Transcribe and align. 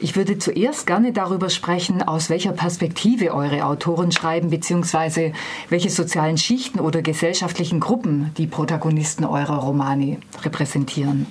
Ich 0.00 0.14
würde 0.14 0.38
zuerst 0.38 0.86
gerne 0.86 1.12
darüber 1.12 1.50
sprechen, 1.50 2.02
aus 2.02 2.30
welcher 2.30 2.52
Perspektive 2.52 3.34
eure 3.34 3.64
Autoren 3.64 4.12
schreiben, 4.12 4.50
beziehungsweise 4.50 5.32
welche 5.70 5.90
sozialen 5.90 6.38
Schichten 6.38 6.78
oder 6.78 7.02
gesellschaftlichen 7.02 7.80
Gruppen 7.80 8.30
die 8.38 8.46
Protagonisten 8.46 9.24
eurer 9.24 9.56
Romane 9.56 10.18
repräsentieren. 10.44 11.26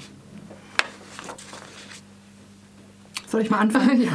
Soll 3.28 3.42
ich 3.42 3.50
mal 3.50 3.60
anfangen? 3.60 4.02
ja. 4.04 4.10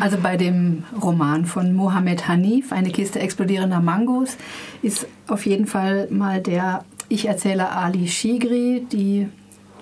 Also 0.00 0.16
bei 0.22 0.36
dem 0.36 0.84
Roman 1.00 1.44
von 1.44 1.74
Mohammed 1.74 2.28
Hanif, 2.28 2.72
Eine 2.72 2.90
Kiste 2.90 3.18
explodierender 3.18 3.80
Mangos, 3.80 4.36
ist 4.82 5.06
auf 5.26 5.44
jeden 5.44 5.66
Fall 5.66 6.08
mal 6.10 6.40
der 6.40 6.84
Ich-Erzähler 7.10 7.76
Ali 7.76 8.08
Shigri, 8.08 8.86
die 8.90 9.28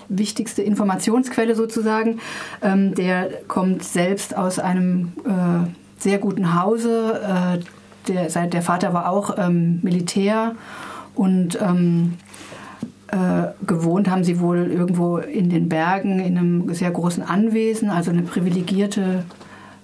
wichtigste 0.09 0.62
Informationsquelle 0.62 1.54
sozusagen. 1.54 2.20
Ähm, 2.62 2.95
der 2.95 3.29
kommt 3.48 3.82
selbst 3.82 4.36
aus 4.36 4.59
einem 4.59 5.12
äh, 5.25 6.02
sehr 6.02 6.19
guten 6.19 6.60
Hause. 6.60 7.20
Äh, 7.23 7.64
der, 8.09 8.47
der 8.47 8.62
Vater 8.62 8.92
war 8.92 9.11
auch 9.11 9.37
ähm, 9.38 9.80
Militär 9.83 10.55
und 11.14 11.59
ähm, 11.61 12.14
äh, 13.09 13.48
gewohnt 13.66 14.11
haben 14.11 14.24
sie 14.24 14.41
wohl 14.41 14.70
irgendwo 14.70 15.19
in 15.19 15.48
den 15.48 15.69
Bergen 15.69 16.19
in 16.19 16.36
einem 16.36 16.75
sehr 16.75 16.91
großen 16.91 17.23
Anwesen, 17.23 17.88
also 17.88 18.11
ein 18.11 18.25
privilegierte, 18.27 19.25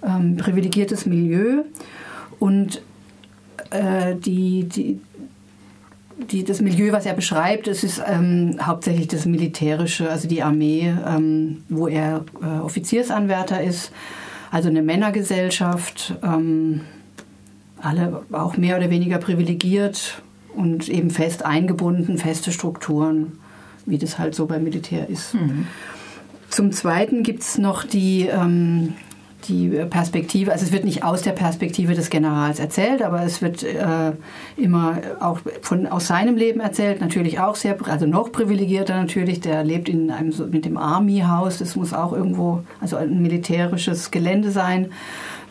ähm, 0.04 0.36
privilegiertes 0.36 1.06
Milieu. 1.06 1.62
Und 2.38 2.82
äh, 3.70 4.16
die, 4.16 4.64
die, 4.64 5.00
die, 6.18 6.44
das 6.44 6.60
Milieu, 6.60 6.92
was 6.92 7.06
er 7.06 7.14
beschreibt, 7.14 7.68
es 7.68 7.84
ist 7.84 8.02
ähm, 8.06 8.58
hauptsächlich 8.60 9.08
das 9.08 9.26
Militärische, 9.26 10.10
also 10.10 10.28
die 10.28 10.42
Armee, 10.42 10.94
ähm, 11.06 11.64
wo 11.68 11.88
er 11.88 12.24
äh, 12.40 12.60
Offiziersanwärter 12.60 13.62
ist, 13.62 13.92
also 14.50 14.68
eine 14.68 14.82
Männergesellschaft, 14.82 16.14
ähm, 16.22 16.82
alle 17.80 18.22
auch 18.32 18.56
mehr 18.56 18.76
oder 18.76 18.90
weniger 18.90 19.18
privilegiert 19.18 20.22
und 20.54 20.88
eben 20.88 21.10
fest 21.10 21.44
eingebunden, 21.44 22.18
feste 22.18 22.52
Strukturen, 22.52 23.38
wie 23.86 23.98
das 23.98 24.18
halt 24.18 24.34
so 24.34 24.46
beim 24.46 24.64
Militär 24.64 25.08
ist. 25.08 25.34
Mhm. 25.34 25.66
Zum 26.50 26.70
Zweiten 26.70 27.22
gibt 27.22 27.42
es 27.42 27.58
noch 27.58 27.84
die 27.84 28.26
ähm, 28.26 28.92
die 29.48 29.68
Perspektive, 29.68 30.52
also 30.52 30.64
es 30.64 30.72
wird 30.72 30.84
nicht 30.84 31.04
aus 31.04 31.22
der 31.22 31.32
Perspektive 31.32 31.94
des 31.94 32.10
Generals 32.10 32.58
erzählt, 32.58 33.02
aber 33.02 33.22
es 33.22 33.42
wird 33.42 33.62
äh, 33.62 34.12
immer 34.56 34.98
auch 35.20 35.40
von, 35.60 35.86
aus 35.86 36.06
seinem 36.06 36.36
Leben 36.36 36.60
erzählt, 36.60 37.00
natürlich 37.00 37.40
auch 37.40 37.56
sehr, 37.56 37.76
also 37.88 38.06
noch 38.06 38.32
privilegierter 38.32 38.96
natürlich, 38.96 39.40
der 39.40 39.64
lebt 39.64 39.88
in 39.88 40.10
einem, 40.10 40.32
mit 40.50 40.64
dem 40.64 40.76
Army-Haus, 40.76 41.58
das 41.58 41.76
muss 41.76 41.92
auch 41.92 42.12
irgendwo, 42.12 42.62
also 42.80 42.96
ein 42.96 43.20
militärisches 43.22 44.10
Gelände 44.10 44.50
sein, 44.50 44.90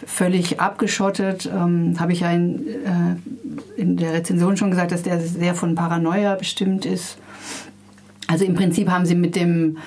völlig 0.05 0.59
abgeschottet, 0.59 1.49
ähm, 1.53 1.95
habe 1.99 2.13
ich 2.13 2.21
ja 2.21 2.31
in, 2.31 2.67
äh, 2.67 3.79
in 3.81 3.97
der 3.97 4.13
Rezension 4.13 4.57
schon 4.57 4.71
gesagt, 4.71 4.91
dass 4.91 5.03
der 5.03 5.19
sehr 5.19 5.55
von 5.55 5.75
Paranoia 5.75 6.35
bestimmt 6.35 6.85
ist. 6.85 7.17
Also 8.27 8.45
im 8.45 8.55
Prinzip 8.55 8.89
haben 8.89 9.05
sie 9.05 9.15
mit 9.15 9.35
dem 9.35 9.77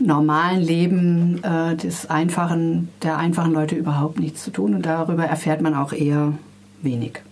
normalen 0.00 0.60
Leben 0.60 1.42
äh, 1.42 1.76
des 1.76 2.08
einfachen, 2.08 2.88
der 3.02 3.18
einfachen 3.18 3.52
Leute 3.52 3.74
überhaupt 3.74 4.18
nichts 4.18 4.44
zu 4.44 4.50
tun 4.50 4.74
und 4.74 4.86
darüber 4.86 5.24
erfährt 5.24 5.60
man 5.60 5.74
auch 5.74 5.92
eher 5.92 6.32
wenig. 6.82 7.22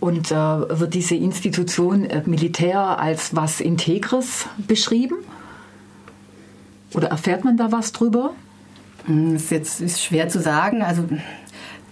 Und 0.00 0.30
äh, 0.30 0.34
wird 0.34 0.94
diese 0.94 1.14
Institution 1.14 2.04
äh, 2.04 2.22
Militär 2.26 2.98
als 2.98 3.34
was 3.34 3.60
Integres 3.60 4.46
beschrieben? 4.58 5.16
Oder 6.94 7.08
erfährt 7.08 7.44
man 7.44 7.56
da 7.56 7.72
was 7.72 7.92
drüber? 7.92 8.32
Hm, 9.06 9.34
das 9.34 9.44
ist 9.44 9.50
jetzt 9.50 9.80
ist 9.80 10.02
schwer 10.02 10.28
zu 10.28 10.40
sagen. 10.40 10.82
Also 10.82 11.04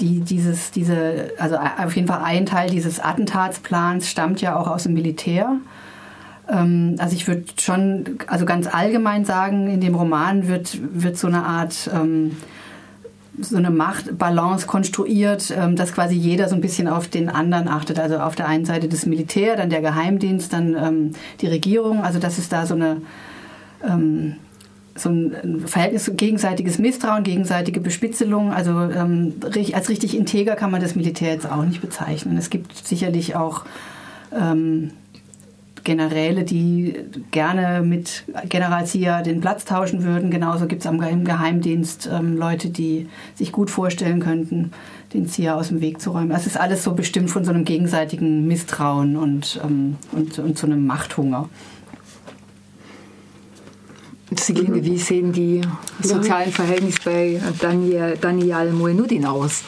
die, 0.00 0.20
dieses, 0.20 0.70
diese, 0.70 1.30
also 1.38 1.56
auf 1.56 1.94
jeden 1.94 2.08
Fall 2.08 2.22
ein 2.22 2.46
Teil 2.46 2.70
dieses 2.70 3.00
Attentatsplans 3.00 4.08
stammt 4.08 4.40
ja 4.40 4.56
auch 4.56 4.66
aus 4.66 4.84
dem 4.84 4.94
Militär. 4.94 5.56
Ähm, 6.50 6.96
also 6.98 7.14
ich 7.14 7.26
würde 7.26 7.44
schon, 7.58 8.18
also 8.26 8.44
ganz 8.44 8.66
allgemein 8.66 9.24
sagen, 9.24 9.68
in 9.68 9.80
dem 9.80 9.94
Roman 9.94 10.48
wird, 10.48 10.78
wird 10.92 11.16
so 11.16 11.26
eine 11.26 11.44
Art 11.44 11.90
ähm, 11.92 12.36
so 13.40 13.56
eine 13.56 13.70
Machtbalance 13.70 14.66
konstruiert, 14.68 15.52
ähm, 15.56 15.74
dass 15.74 15.92
quasi 15.92 16.14
jeder 16.14 16.48
so 16.48 16.54
ein 16.54 16.60
bisschen 16.60 16.86
auf 16.86 17.08
den 17.08 17.28
anderen 17.28 17.66
achtet. 17.66 17.98
Also 17.98 18.18
auf 18.18 18.36
der 18.36 18.46
einen 18.46 18.64
Seite 18.64 18.88
das 18.88 19.06
Militär, 19.06 19.56
dann 19.56 19.70
der 19.70 19.80
Geheimdienst, 19.80 20.52
dann 20.52 21.14
die 21.40 21.46
Regierung. 21.48 22.04
Also 22.04 22.18
dass 22.20 22.38
es 22.38 22.48
da 22.48 22.66
so 22.66 22.74
eine 22.74 22.98
so 24.96 25.10
ein 25.10 25.64
Verhältnis 25.66 26.10
gegenseitiges 26.14 26.78
Misstrauen, 26.78 27.22
gegenseitige 27.22 27.80
Bespitzelung. 27.80 28.50
Also 28.50 28.70
als 28.72 29.88
richtig 29.90 30.16
integer 30.16 30.56
kann 30.56 30.70
man 30.70 30.80
das 30.80 30.94
Militär 30.94 31.34
jetzt 31.34 31.50
auch 31.50 31.64
nicht 31.64 31.82
bezeichnen. 31.82 32.38
Es 32.38 32.48
gibt 32.48 32.74
sicherlich 32.86 33.36
auch 33.36 33.66
ähm, 34.32 34.92
Generäle, 35.84 36.44
die 36.44 36.94
gerne 37.30 37.82
mit 37.82 38.24
General 38.48 38.86
Zia 38.86 39.22
den 39.22 39.40
Platz 39.40 39.64
tauschen 39.64 40.02
würden. 40.02 40.30
Genauso 40.30 40.66
gibt 40.66 40.84
es 40.84 40.90
im 40.90 41.24
Geheimdienst 41.24 42.08
ähm, 42.10 42.36
Leute, 42.36 42.70
die 42.70 43.08
sich 43.34 43.52
gut 43.52 43.70
vorstellen 43.70 44.20
könnten, 44.20 44.72
den 45.12 45.28
Zia 45.28 45.54
aus 45.54 45.68
dem 45.68 45.80
Weg 45.82 46.00
zu 46.00 46.10
räumen. 46.10 46.30
Das 46.30 46.46
ist 46.46 46.58
alles 46.58 46.82
so 46.82 46.94
bestimmt 46.94 47.30
von 47.30 47.44
so 47.44 47.50
einem 47.50 47.64
gegenseitigen 47.64 48.46
Misstrauen 48.46 49.16
und, 49.16 49.60
ähm, 49.62 49.96
und, 50.12 50.38
und 50.38 50.58
so 50.58 50.66
einem 50.66 50.86
Machthunger. 50.86 51.48
Signe, 54.36 54.84
wie 54.84 54.98
sehen 54.98 55.32
die 55.32 55.60
sozialen 56.00 56.50
Verhältnisse 56.50 56.98
bei 57.04 57.40
Daniel, 57.60 58.16
Daniel 58.20 58.72
Moenudin 58.72 59.26
aus? 59.26 59.62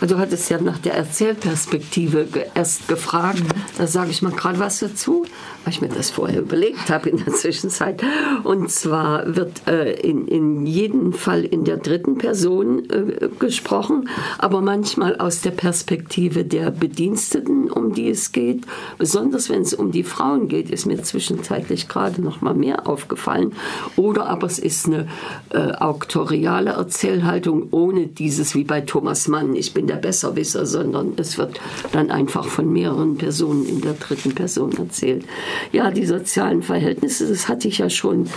Also 0.00 0.14
du 0.14 0.20
hattest 0.20 0.48
ja 0.48 0.60
nach 0.60 0.78
der 0.78 0.94
Erzählperspektive 0.94 2.28
erst 2.54 2.86
gefragt. 2.86 3.42
Da 3.76 3.86
sage 3.86 4.10
ich 4.10 4.22
mal 4.22 4.32
gerade 4.32 4.58
was 4.60 4.78
dazu, 4.78 5.24
weil 5.64 5.72
ich 5.72 5.80
mir 5.80 5.88
das 5.88 6.10
vorher 6.10 6.40
überlegt 6.40 6.88
habe 6.88 7.10
in 7.10 7.16
der 7.24 7.34
Zwischenzeit. 7.34 8.02
Und 8.44 8.70
zwar 8.70 9.34
wird 9.34 9.66
äh, 9.66 9.92
in, 10.00 10.28
in 10.28 10.66
jedem 10.66 11.12
Fall 11.12 11.44
in 11.44 11.64
der 11.64 11.78
dritten 11.78 12.16
Person 12.16 12.88
äh, 12.90 13.28
gesprochen, 13.38 14.08
aber 14.38 14.60
manchmal 14.60 15.16
aus 15.16 15.40
der 15.40 15.50
Perspektive 15.50 16.44
der 16.44 16.70
Bediensteten, 16.70 17.70
um 17.70 17.92
die 17.92 18.08
es 18.08 18.30
geht. 18.30 18.64
Besonders 18.98 19.50
wenn 19.50 19.62
es 19.62 19.74
um 19.74 19.90
die 19.90 20.04
Frauen 20.04 20.48
geht, 20.48 20.70
ist 20.70 20.86
mir 20.86 21.02
zwischenzeitlich 21.02 21.88
gerade 21.88 22.22
noch 22.22 22.40
mal 22.40 22.54
mehr 22.54 22.86
aufgefallen. 22.86 23.52
Oder 23.96 24.28
aber 24.28 24.46
es 24.46 24.60
ist 24.60 24.86
eine 24.86 25.08
äh, 25.50 25.72
auktoriale 25.72 26.70
Erzählhaltung 26.70 27.68
ohne 27.72 28.06
dieses 28.06 28.54
wie 28.54 28.64
bei 28.64 28.80
Thomas 28.80 29.26
Mann. 29.26 29.56
Ich 29.56 29.74
bin 29.74 29.87
der 29.88 29.96
Besserwisser, 29.96 30.66
sondern 30.66 31.14
es 31.16 31.38
wird 31.38 31.60
dann 31.92 32.10
einfach 32.10 32.46
von 32.46 32.72
mehreren 32.72 33.16
Personen 33.16 33.66
in 33.66 33.80
der 33.80 33.94
dritten 33.94 34.34
Person 34.34 34.72
erzählt. 34.76 35.24
Ja, 35.72 35.90
die 35.90 36.06
sozialen 36.06 36.62
Verhältnisse, 36.62 37.28
das 37.28 37.48
hatte 37.48 37.68
ich 37.68 37.78
ja 37.78 37.90
schon 37.90 38.28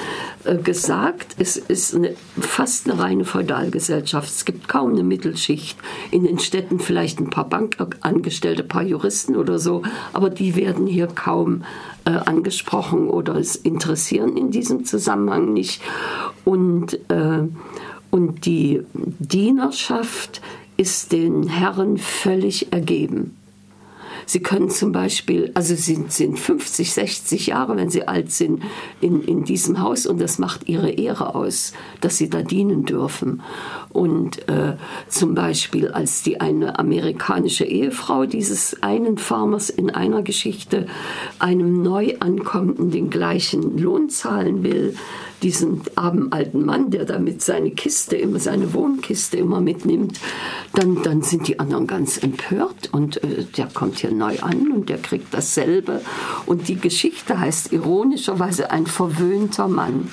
äh, 0.43 0.55
gesagt, 0.57 1.35
es 1.37 1.57
ist 1.57 1.95
eine, 1.95 2.15
fast 2.39 2.89
eine 2.89 2.99
reine 2.99 3.25
Feudalgesellschaft. 3.25 4.29
Es 4.29 4.45
gibt 4.45 4.67
kaum 4.67 4.91
eine 4.91 5.03
Mittelschicht. 5.03 5.77
In 6.09 6.23
den 6.23 6.39
Städten 6.39 6.79
vielleicht 6.79 7.19
ein 7.19 7.29
paar 7.29 7.47
Bankangestellte, 7.47 8.63
ein 8.63 8.67
paar 8.67 8.83
Juristen 8.83 9.35
oder 9.35 9.59
so, 9.59 9.83
aber 10.13 10.29
die 10.29 10.55
werden 10.55 10.87
hier 10.87 11.07
kaum 11.07 11.63
äh, 12.05 12.11
angesprochen 12.11 13.07
oder 13.09 13.35
es 13.35 13.55
interessieren 13.55 14.37
in 14.37 14.51
diesem 14.51 14.85
Zusammenhang 14.85 15.53
nicht. 15.53 15.81
Und, 16.45 16.93
äh, 17.09 17.43
und 18.09 18.45
die 18.45 18.81
Dienerschaft 18.93 20.41
ist 20.77 21.11
den 21.11 21.47
Herren 21.47 21.97
völlig 21.97 22.71
ergeben. 22.73 23.37
Sie 24.25 24.41
können 24.41 24.69
zum 24.69 24.91
Beispiel, 24.91 25.51
also 25.55 25.75
sie 25.75 26.05
sind 26.07 26.39
50, 26.39 26.93
60 26.93 27.47
Jahre, 27.47 27.75
wenn 27.75 27.89
sie 27.89 28.07
alt 28.07 28.31
sind, 28.31 28.63
in, 29.01 29.21
in 29.23 29.43
diesem 29.43 29.81
Haus 29.81 30.05
und 30.05 30.21
das 30.21 30.39
macht 30.39 30.69
ihre 30.69 30.89
Ehre 30.89 31.35
aus, 31.35 31.73
dass 31.99 32.17
sie 32.17 32.29
da 32.29 32.41
dienen 32.41 32.85
dürfen. 32.85 33.41
Und 33.89 34.47
äh, 34.47 34.77
zum 35.09 35.35
Beispiel, 35.35 35.89
als 35.89 36.23
die 36.23 36.39
eine 36.39 36.79
amerikanische 36.79 37.65
Ehefrau 37.65 38.25
dieses 38.25 38.81
einen 38.81 39.17
Farmers 39.17 39.69
in 39.69 39.89
einer 39.89 40.21
Geschichte 40.21 40.87
einem 41.39 41.81
Neuankommenden 41.81 42.91
den 42.91 43.09
gleichen 43.09 43.77
Lohn 43.77 44.09
zahlen 44.09 44.63
will, 44.63 44.95
diesen 45.41 45.81
armen 45.95 46.31
alten 46.31 46.65
Mann, 46.65 46.91
der 46.91 47.05
damit 47.05 47.41
seine 47.41 47.71
Kiste 47.71 48.15
immer, 48.15 48.39
seine 48.39 48.73
Wohnkiste 48.73 49.37
immer 49.37 49.61
mitnimmt, 49.61 50.19
dann, 50.73 51.01
dann 51.03 51.21
sind 51.21 51.47
die 51.47 51.59
anderen 51.59 51.87
ganz 51.87 52.17
empört 52.17 52.89
und 52.91 53.23
äh, 53.23 53.43
der 53.57 53.67
kommt 53.67 53.99
hier 53.99 54.11
neu 54.11 54.39
an 54.39 54.71
und 54.71 54.89
der 54.89 54.97
kriegt 54.97 55.33
dasselbe. 55.33 56.01
Und 56.45 56.67
die 56.67 56.75
Geschichte 56.75 57.39
heißt 57.39 57.73
ironischerweise 57.73 58.71
ein 58.71 58.85
verwöhnter 58.85 59.67
Mann. 59.67 60.09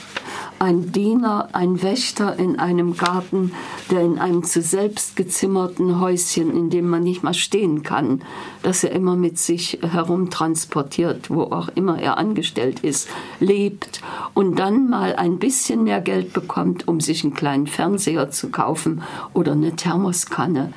Ein 0.59 0.93
Diener, 0.93 1.49
ein 1.53 1.83
Wächter 1.83 2.39
in 2.39 2.59
einem 2.59 2.97
Garten, 2.97 3.53
der 3.91 4.01
in 4.01 4.19
einem 4.19 4.43
zu 4.43 4.61
selbst 4.63 5.17
gezimmerten 5.17 6.01
Häuschen, 6.01 6.55
in 6.55 6.71
dem 6.71 6.89
man 6.89 7.03
nicht 7.03 7.23
mal 7.23 7.35
stehen 7.35 7.83
kann, 7.83 8.23
das 8.63 8.85
er 8.85 8.93
immer 8.93 9.17
mit 9.17 9.39
sich 9.39 9.79
herumtransportiert, 9.83 11.31
wo 11.31 11.43
auch 11.43 11.69
immer 11.75 12.01
er 12.01 12.19
angestellt 12.19 12.81
ist, 12.81 13.09
lebt 13.41 14.01
und 14.35 14.59
dann 14.59 14.89
mal 14.89 15.17
ein 15.17 15.39
bisschen 15.39 15.85
mehr 15.85 16.01
Geld 16.01 16.33
bekommt, 16.33 16.89
um 16.89 17.01
sich 17.01 17.25
einen 17.25 17.35
kleinen 17.35 17.67
Fernseher 17.67 18.31
zu 18.31 18.51
kaufen 18.51 19.03
oder 19.35 19.53
eine 19.53 19.77
Thermoskanne 19.77 20.73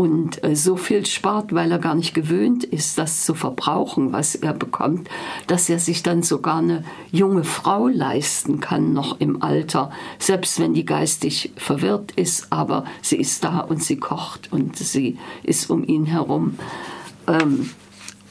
und 0.00 0.42
äh, 0.44 0.56
so 0.56 0.78
viel 0.78 1.04
spart, 1.04 1.54
weil 1.54 1.70
er 1.70 1.78
gar 1.78 1.94
nicht 1.94 2.14
gewöhnt 2.14 2.64
ist, 2.64 2.96
das 2.96 3.26
zu 3.26 3.34
verbrauchen, 3.34 4.14
was 4.14 4.34
er 4.34 4.54
bekommt, 4.54 5.10
dass 5.46 5.68
er 5.68 5.78
sich 5.78 6.02
dann 6.02 6.22
sogar 6.22 6.56
eine 6.56 6.84
junge 7.12 7.44
Frau 7.44 7.86
leisten 7.86 8.60
kann, 8.60 8.94
noch 8.94 9.20
im 9.20 9.42
Alter, 9.42 9.90
selbst 10.18 10.58
wenn 10.58 10.72
die 10.72 10.86
geistig 10.86 11.52
verwirrt 11.58 12.12
ist, 12.12 12.46
aber 12.48 12.86
sie 13.02 13.16
ist 13.16 13.44
da 13.44 13.58
und 13.60 13.84
sie 13.84 13.98
kocht 13.98 14.50
und 14.50 14.78
sie 14.78 15.18
ist 15.42 15.68
um 15.68 15.84
ihn 15.84 16.06
herum. 16.06 16.58
Ähm, 17.26 17.68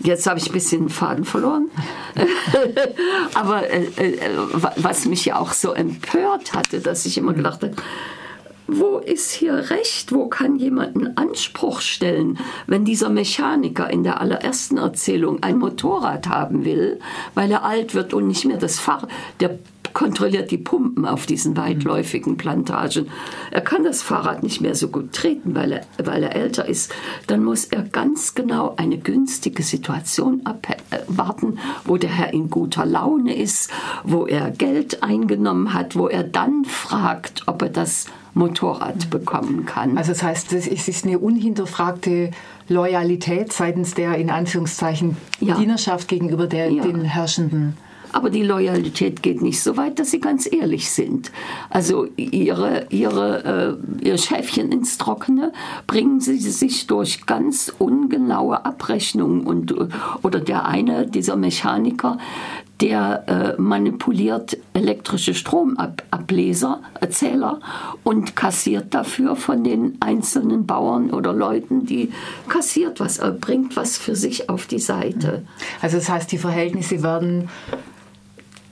Jetzt 0.01 0.27
habe 0.27 0.39
ich 0.39 0.47
ein 0.47 0.53
bisschen 0.53 0.83
den 0.83 0.89
Faden 0.89 1.25
verloren. 1.25 1.69
Aber 3.33 3.69
äh, 3.69 3.83
äh, 3.97 4.29
was 4.77 5.03
mich 5.03 5.25
ja 5.25 5.37
auch 5.37 5.51
so 5.51 5.73
empört 5.73 6.53
hatte, 6.53 6.79
dass 6.79 7.05
ich 7.05 7.17
immer 7.17 7.33
gedacht 7.33 7.61
habe, 7.63 7.75
wo 8.71 8.97
ist 8.97 9.31
hier 9.31 9.69
Recht? 9.69 10.11
Wo 10.11 10.27
kann 10.27 10.57
jemand 10.57 10.95
einen 10.95 11.17
Anspruch 11.17 11.81
stellen, 11.81 12.37
wenn 12.67 12.85
dieser 12.85 13.09
Mechaniker 13.09 13.89
in 13.89 14.03
der 14.03 14.21
allerersten 14.21 14.77
Erzählung 14.77 15.41
ein 15.43 15.57
Motorrad 15.57 16.27
haben 16.27 16.65
will, 16.65 16.99
weil 17.33 17.51
er 17.51 17.63
alt 17.63 17.95
wird 17.95 18.13
und 18.13 18.27
nicht 18.27 18.45
mehr 18.45 18.57
das 18.57 18.79
Fahrrad, 18.79 19.09
der 19.39 19.59
kontrolliert 19.93 20.51
die 20.51 20.57
Pumpen 20.57 21.05
auf 21.05 21.25
diesen 21.25 21.57
weitläufigen 21.57 22.37
Plantagen. 22.37 23.09
Er 23.51 23.61
kann 23.61 23.83
das 23.83 24.01
Fahrrad 24.01 24.43
nicht 24.43 24.61
mehr 24.61 24.75
so 24.75 24.89
gut 24.89 25.13
treten, 25.13 25.55
weil 25.55 25.71
er, 25.71 25.85
weil 26.03 26.23
er 26.23 26.35
älter 26.35 26.67
ist. 26.67 26.93
Dann 27.27 27.43
muss 27.43 27.65
er 27.65 27.83
ganz 27.83 28.35
genau 28.35 28.75
eine 28.77 28.97
günstige 28.97 29.63
Situation 29.63 30.41
abwarten, 30.45 31.59
wo 31.85 31.97
der 31.97 32.11
Herr 32.11 32.33
in 32.33 32.49
guter 32.49 32.85
Laune 32.85 33.35
ist, 33.35 33.71
wo 34.03 34.25
er 34.25 34.51
Geld 34.51 35.03
eingenommen 35.03 35.73
hat, 35.73 35.95
wo 35.95 36.07
er 36.07 36.23
dann 36.23 36.65
fragt, 36.65 37.43
ob 37.47 37.61
er 37.61 37.69
das 37.69 38.05
Motorrad 38.39 39.09
bekommen 39.09 39.65
kann. 39.65 39.97
Also 39.97 40.13
das 40.13 40.23
heißt, 40.23 40.53
es 40.53 40.67
ist 40.67 41.05
eine 41.05 41.19
unhinterfragte 41.19 42.31
Loyalität 42.67 43.53
seitens 43.53 43.93
der 43.93 44.15
in 44.15 44.29
Anführungszeichen 44.31 45.17
ja. 45.39 45.55
Dienerschaft 45.55 46.07
gegenüber 46.07 46.47
der, 46.47 46.71
ja. 46.71 46.83
den 46.83 47.01
Herrschenden. 47.03 47.77
Aber 48.11 48.31
die 48.31 48.41
Loyalität 48.41 49.21
geht 49.21 49.41
nicht 49.41 49.61
so 49.61 49.77
weit, 49.77 49.99
dass 49.99 50.09
sie 50.09 50.19
ganz 50.19 50.51
ehrlich 50.51 50.89
sind. 50.89 51.31
Also 51.69 52.07
ihre, 52.15 52.87
ihre, 52.89 53.77
äh, 54.01 54.05
ihr 54.05 54.17
Schäfchen 54.17 54.71
ins 54.71 54.97
Trockene 54.97 55.53
bringen 55.85 56.19
sie 56.19 56.37
sich 56.37 56.87
durch 56.87 57.27
ganz 57.27 57.71
ungenaue 57.77 58.65
Abrechnungen 58.65 59.45
und 59.45 59.75
oder 60.23 60.39
der 60.39 60.65
eine 60.65 61.05
dieser 61.05 61.35
Mechaniker, 61.35 62.17
der 62.81 63.55
äh, 63.57 63.61
manipuliert 63.61 64.57
elektrische 64.73 65.33
Stromableser, 65.33 66.81
Erzähler 67.01 67.59
und 68.03 68.35
kassiert 68.35 68.93
dafür 68.93 69.35
von 69.35 69.63
den 69.63 69.97
einzelnen 69.99 70.65
Bauern 70.65 71.11
oder 71.11 71.33
Leuten, 71.33 71.85
die 71.85 72.11
kassiert 72.47 72.99
was, 72.99 73.17
er 73.17 73.31
bringt 73.31 73.75
was 73.75 73.97
für 73.97 74.15
sich 74.15 74.49
auf 74.49 74.65
die 74.65 74.79
Seite. 74.79 75.43
Also 75.81 75.97
das 75.97 76.09
heißt, 76.09 76.31
die 76.31 76.37
Verhältnisse 76.37 77.03
werden 77.03 77.49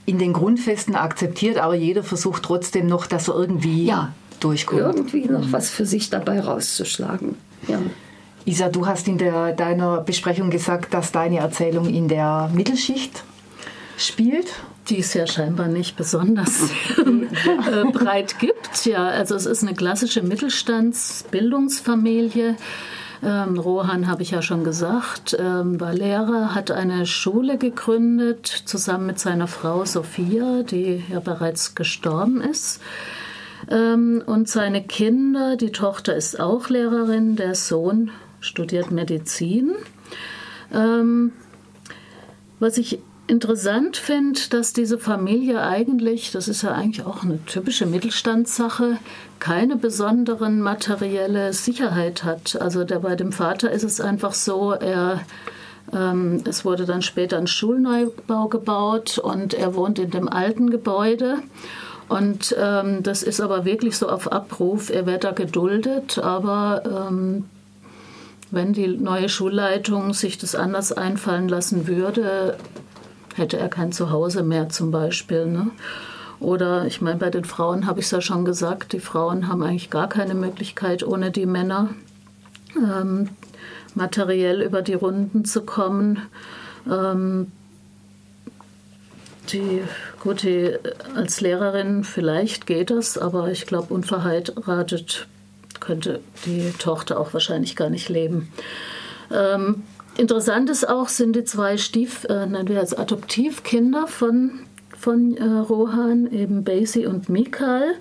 in 0.06 0.18
den 0.18 0.32
Grundfesten 0.32 0.94
akzeptiert, 0.94 1.58
aber 1.58 1.74
jeder 1.74 2.02
versucht 2.02 2.42
trotzdem 2.42 2.86
noch, 2.86 3.06
dass 3.06 3.28
er 3.28 3.34
irgendwie 3.34 3.84
ja, 3.84 4.12
durchkommt. 4.40 4.80
Irgendwie 4.80 5.26
noch 5.26 5.52
was 5.52 5.68
für 5.68 5.84
sich 5.84 6.08
dabei 6.08 6.40
rauszuschlagen. 6.40 7.36
Ja. 7.66 7.78
Isa, 8.46 8.70
du 8.70 8.86
hast 8.86 9.06
in 9.06 9.18
der, 9.18 9.52
deiner 9.52 10.00
Besprechung 10.00 10.48
gesagt, 10.48 10.94
dass 10.94 11.12
deine 11.12 11.38
Erzählung 11.38 11.86
in 11.86 12.08
der 12.08 12.50
Mittelschicht 12.54 13.22
spielt? 13.98 14.46
Die 14.88 14.98
es 14.98 15.14
ja 15.14 15.26
scheinbar 15.26 15.68
nicht 15.68 15.96
besonders 15.96 16.62
äh, 16.98 17.84
breit 17.92 18.38
gibt. 18.38 18.84
Ja, 18.86 19.08
also 19.08 19.34
es 19.34 19.46
ist 19.46 19.62
eine 19.62 19.74
klassische 19.74 20.22
Mittelstandsbildungsfamilie. 20.22 22.56
Ähm, 23.22 23.58
Rohan 23.58 24.06
habe 24.06 24.22
ich 24.22 24.30
ja 24.30 24.40
schon 24.42 24.62
gesagt, 24.64 25.36
ähm, 25.38 25.78
war 25.80 25.92
Lehrer, 25.92 26.54
hat 26.54 26.70
eine 26.70 27.04
Schule 27.04 27.58
gegründet, 27.58 28.46
zusammen 28.46 29.04
mit 29.06 29.18
seiner 29.18 29.48
Frau 29.48 29.84
Sophia, 29.84 30.62
die 30.62 31.04
ja 31.10 31.20
bereits 31.20 31.74
gestorben 31.74 32.40
ist. 32.40 32.80
Ähm, 33.70 34.22
und 34.24 34.48
seine 34.48 34.82
Kinder, 34.84 35.56
die 35.56 35.72
Tochter 35.72 36.14
ist 36.14 36.38
auch 36.38 36.68
Lehrerin, 36.68 37.34
der 37.34 37.56
Sohn 37.56 38.12
studiert 38.40 38.92
Medizin. 38.92 39.74
Ähm, 40.72 41.32
was 42.60 42.78
ich 42.78 43.00
interessant 43.28 43.96
finde, 43.96 44.40
dass 44.50 44.72
diese 44.72 44.98
Familie 44.98 45.62
eigentlich, 45.62 46.32
das 46.32 46.48
ist 46.48 46.62
ja 46.62 46.72
eigentlich 46.72 47.06
auch 47.06 47.22
eine 47.22 47.44
typische 47.44 47.86
Mittelstandssache, 47.86 48.98
keine 49.38 49.76
besonderen 49.76 50.60
materielle 50.60 51.52
Sicherheit 51.52 52.24
hat. 52.24 52.60
Also 52.60 52.84
der, 52.84 52.98
bei 52.98 53.14
dem 53.14 53.30
Vater 53.30 53.70
ist 53.70 53.84
es 53.84 54.00
einfach 54.00 54.34
so, 54.34 54.72
er 54.72 55.20
ähm, 55.92 56.42
es 56.46 56.64
wurde 56.64 56.84
dann 56.84 57.02
später 57.02 57.38
ein 57.38 57.46
Schulneubau 57.46 58.48
gebaut 58.48 59.18
und 59.18 59.54
er 59.54 59.74
wohnt 59.74 59.98
in 59.98 60.10
dem 60.10 60.28
alten 60.28 60.70
Gebäude. 60.70 61.38
Und 62.08 62.56
ähm, 62.58 63.02
das 63.02 63.22
ist 63.22 63.40
aber 63.40 63.64
wirklich 63.64 63.96
so 63.96 64.08
auf 64.08 64.32
Abruf. 64.32 64.90
Er 64.90 65.06
wird 65.06 65.24
da 65.24 65.32
geduldet, 65.32 66.18
aber 66.18 67.08
ähm, 67.10 67.44
wenn 68.50 68.72
die 68.72 68.88
neue 68.88 69.28
Schulleitung 69.28 70.14
sich 70.14 70.38
das 70.38 70.54
anders 70.54 70.92
einfallen 70.92 71.48
lassen 71.48 71.86
würde, 71.86 72.56
hätte 73.38 73.58
er 73.58 73.68
kein 73.68 73.92
Zuhause 73.92 74.42
mehr 74.42 74.68
zum 74.68 74.90
Beispiel. 74.90 75.46
Ne? 75.46 75.70
Oder 76.40 76.86
ich 76.86 77.00
meine, 77.00 77.18
bei 77.18 77.30
den 77.30 77.44
Frauen 77.44 77.86
habe 77.86 78.00
ich 78.00 78.06
es 78.06 78.12
ja 78.12 78.20
schon 78.20 78.44
gesagt, 78.44 78.92
die 78.92 79.00
Frauen 79.00 79.48
haben 79.48 79.62
eigentlich 79.62 79.90
gar 79.90 80.08
keine 80.08 80.34
Möglichkeit, 80.34 81.02
ohne 81.02 81.30
die 81.30 81.46
Männer 81.46 81.90
ähm, 82.76 83.30
materiell 83.94 84.62
über 84.62 84.82
die 84.82 84.94
Runden 84.94 85.44
zu 85.44 85.62
kommen. 85.62 86.20
Ähm, 86.88 87.50
die, 89.52 89.82
gut, 90.20 90.42
die, 90.42 90.74
als 91.14 91.40
Lehrerin 91.40 92.04
vielleicht 92.04 92.66
geht 92.66 92.90
das, 92.90 93.18
aber 93.18 93.50
ich 93.50 93.66
glaube, 93.66 93.94
unverheiratet 93.94 95.26
könnte 95.80 96.20
die 96.44 96.72
Tochter 96.78 97.18
auch 97.18 97.32
wahrscheinlich 97.32 97.76
gar 97.76 97.88
nicht 97.88 98.08
leben. 98.08 98.52
Ähm, 99.32 99.82
Interessant 100.18 100.68
ist 100.68 100.88
auch, 100.88 101.06
sind 101.06 101.36
die 101.36 101.44
zwei 101.44 101.76
Stief, 101.76 102.24
äh, 102.24 102.48
wir 102.50 102.80
als 102.80 102.92
Adoptivkinder 102.92 104.08
von, 104.08 104.50
von 104.98 105.36
äh, 105.36 105.44
Rohan, 105.44 106.32
eben 106.32 106.64
Basie 106.64 107.06
und 107.06 107.28
Mikal, 107.28 107.94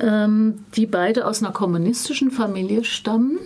ähm, 0.00 0.64
die 0.74 0.86
beide 0.86 1.26
aus 1.26 1.42
einer 1.42 1.52
kommunistischen 1.52 2.30
Familie 2.30 2.84
stammen. 2.84 3.38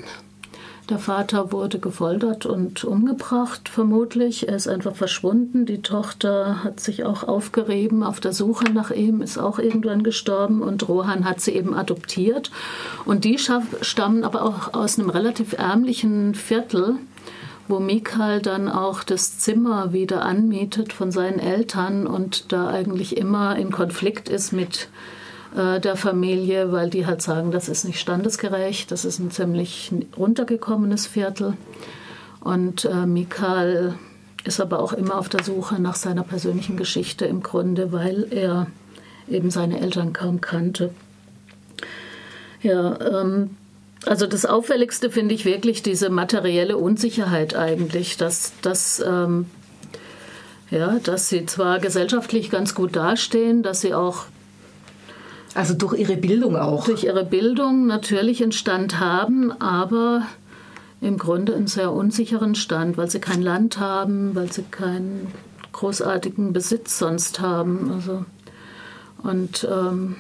Der 0.89 1.01
Vater 1.01 1.51
wurde 1.51 1.81
gefoltert 1.81 2.47
und 2.47 2.85
umgebracht, 2.85 3.69
vermutlich. 3.69 4.49
Er 4.49 4.55
ist 4.55 4.69
einfach 4.69 4.95
verschwunden. 4.95 5.67
Die 5.67 5.83
Tochter 5.83 6.63
hat 6.63 6.79
sich 6.79 7.03
auch 7.03 7.25
aufgerieben 7.25 8.05
auf 8.05 8.21
der 8.21 8.33
Suche 8.33 8.73
nach 8.73 8.93
ihm, 8.93 9.21
ist 9.21 9.37
auch 9.37 9.59
irgendwann 9.59 10.05
gestorben 10.05 10.63
und 10.63 10.89
Rohan 10.89 11.25
hat 11.25 11.41
sie 11.41 11.57
eben 11.57 11.75
adoptiert. 11.75 12.53
Und 13.05 13.25
die 13.25 13.37
stammen 13.37 14.23
aber 14.23 14.43
auch 14.43 14.75
aus 14.75 14.97
einem 14.97 15.11
relativ 15.11 15.55
ärmlichen 15.55 16.37
Viertel 16.37 16.95
wo 17.69 17.81
Mikal 17.81 18.41
dann 18.41 18.69
auch 18.69 19.05
das 19.05 19.39
Zimmer 19.39 19.93
wieder 19.93 20.25
anmietet 20.25 20.93
von 20.93 21.13
seinen 21.13 21.39
Eltern 21.39 22.07
und 22.07 22.53
da 22.53 22.69
eigentlich 22.69 23.17
immer 23.17 23.57
in 23.57 23.71
Konflikt 23.71 24.29
ist 24.29 24.53
mit 24.53 24.89
äh, 25.57 25.81
der 25.81 25.97
Familie, 25.97 26.73
weil 26.73 26.91
die 26.91 27.07
halt 27.07 27.23
sagen, 27.23 27.51
das 27.51 27.69
ist 27.69 27.85
nicht 27.85 28.01
standesgerecht, 28.01 28.91
das 28.91 29.05
ist 29.05 29.19
ein 29.19 29.31
ziemlich 29.31 29.93
runtergekommenes 30.17 31.07
Viertel. 31.07 31.55
Und 32.41 32.85
äh, 32.85 33.07
Mikal 33.07 33.95
ist 34.45 34.61
aber 34.61 34.81
auch 34.81 34.93
immer 34.93 35.19
auf 35.19 35.29
der 35.29 35.45
Suche 35.45 35.81
nach 35.81 35.97
seiner 35.97 36.23
persönlichen 36.23 36.77
Geschichte 36.77 37.27
im 37.27 37.43
Grunde, 37.43 37.93
weil 37.93 38.27
er 38.31 38.69
eben 39.29 39.51
seine 39.51 39.81
Eltern 39.81 40.13
kaum 40.13 40.41
kannte. 40.41 40.91
Ja, 42.63 42.99
ähm, 43.01 43.57
also 44.07 44.27
das 44.27 44.47
Auffälligste 44.47 45.11
finde 45.11 45.35
ich 45.35 45.45
wirklich 45.45 45.83
diese 45.83 46.11
materielle 46.11 46.77
Unsicherheit 46.77 47.55
eigentlich, 47.55 48.17
dass, 48.17 48.53
dass, 48.63 49.03
ähm, 49.07 49.47
ja, 50.71 50.99
dass 51.03 51.29
sie 51.29 51.47
zwar 51.47 51.79
gesellschaftlich 51.79 52.51
ganz 52.51 52.75
gut 52.75 52.95
dastehen, 52.97 53.63
dass 53.63 53.81
sie 53.81 53.95
auch 53.95 54.27
also 55.55 55.75
durch 55.75 55.99
ihre 55.99 56.17
Bildung 56.17 56.57
auch. 56.57 56.85
Durch 56.85 57.05
ihre 57.05 57.25
Bildung 57.25 57.87
natürlich 57.87 58.43
einen 58.43 58.53
Stand 58.53 59.01
haben, 59.01 59.51
aber 59.61 60.23
im 61.01 61.19
Grunde 61.19 61.55
einen 61.55 61.67
sehr 61.67 61.93
unsicheren 61.93 62.55
Stand, 62.55 62.97
weil 62.97 63.11
sie 63.11 63.21
kein 63.21 63.43
Land 63.43 63.79
haben, 63.79 64.35
weil 64.35 64.53
sie 64.53 64.63
keinen 64.63 65.33
großartigen 65.73 66.53
Besitz 66.53 66.99
sonst 66.99 67.41
haben. 67.41 67.93
Also 67.93 68.25
Und 69.23 69.67
ähm, 69.71 70.17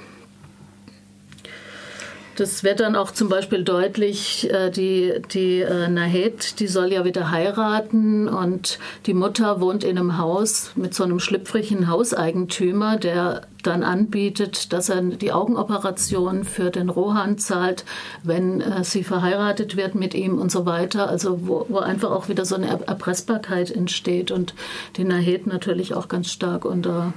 das 2.38 2.62
wird 2.62 2.78
dann 2.78 2.95
auch 2.95 3.11
zum 3.11 3.28
Beispiel 3.28 3.64
deutlich, 3.64 4.49
äh, 4.52 4.71
die, 4.71 5.14
die 5.33 5.61
äh, 5.61 5.88
Nahed, 5.88 6.61
die 6.61 6.68
soll 6.68 6.92
ja 6.92 7.04
wieder 7.04 7.33
heiraten 7.33 8.28
und 8.28 8.78
die 9.07 9.14
Mutter 9.14 9.61
wohnt 9.61 9.83
in 9.83 9.99
einem 9.99 10.18
Haus 10.18 10.71
mit 10.76 10.95
so 10.95 11.02
einem 11.02 11.18
schlüpfrigen 11.18 11.88
Hauseigentümer, 11.88 12.97
der 12.97 13.42
dann 13.64 13.83
anbietet, 13.83 14.73
dass 14.73 14.88
er 14.88 15.02
die 15.02 15.33
Augenoperation 15.33 16.45
für 16.45 16.71
den 16.71 16.90
Rohan 16.90 17.38
zahlt, 17.38 17.85
wenn 18.23 18.61
äh, 18.61 18.85
sie 18.85 19.02
verheiratet 19.02 19.76
wird 19.76 19.97
mit 19.97 20.14
ihm 20.14 20.38
und 20.38 20.52
so 20.52 20.64
weiter. 20.64 21.09
Also 21.09 21.49
wo, 21.49 21.66
wo 21.68 21.78
einfach 21.78 22.12
auch 22.12 22.28
wieder 22.28 22.45
so 22.45 22.54
eine 22.54 22.68
Erpressbarkeit 22.68 23.73
entsteht 23.73 24.30
und 24.30 24.54
die 24.97 25.04
Nahed 25.04 25.49
natürlich 25.49 25.92
auch 25.92 26.07
ganz 26.07 26.30
stark 26.30 26.64
unter 26.64 27.12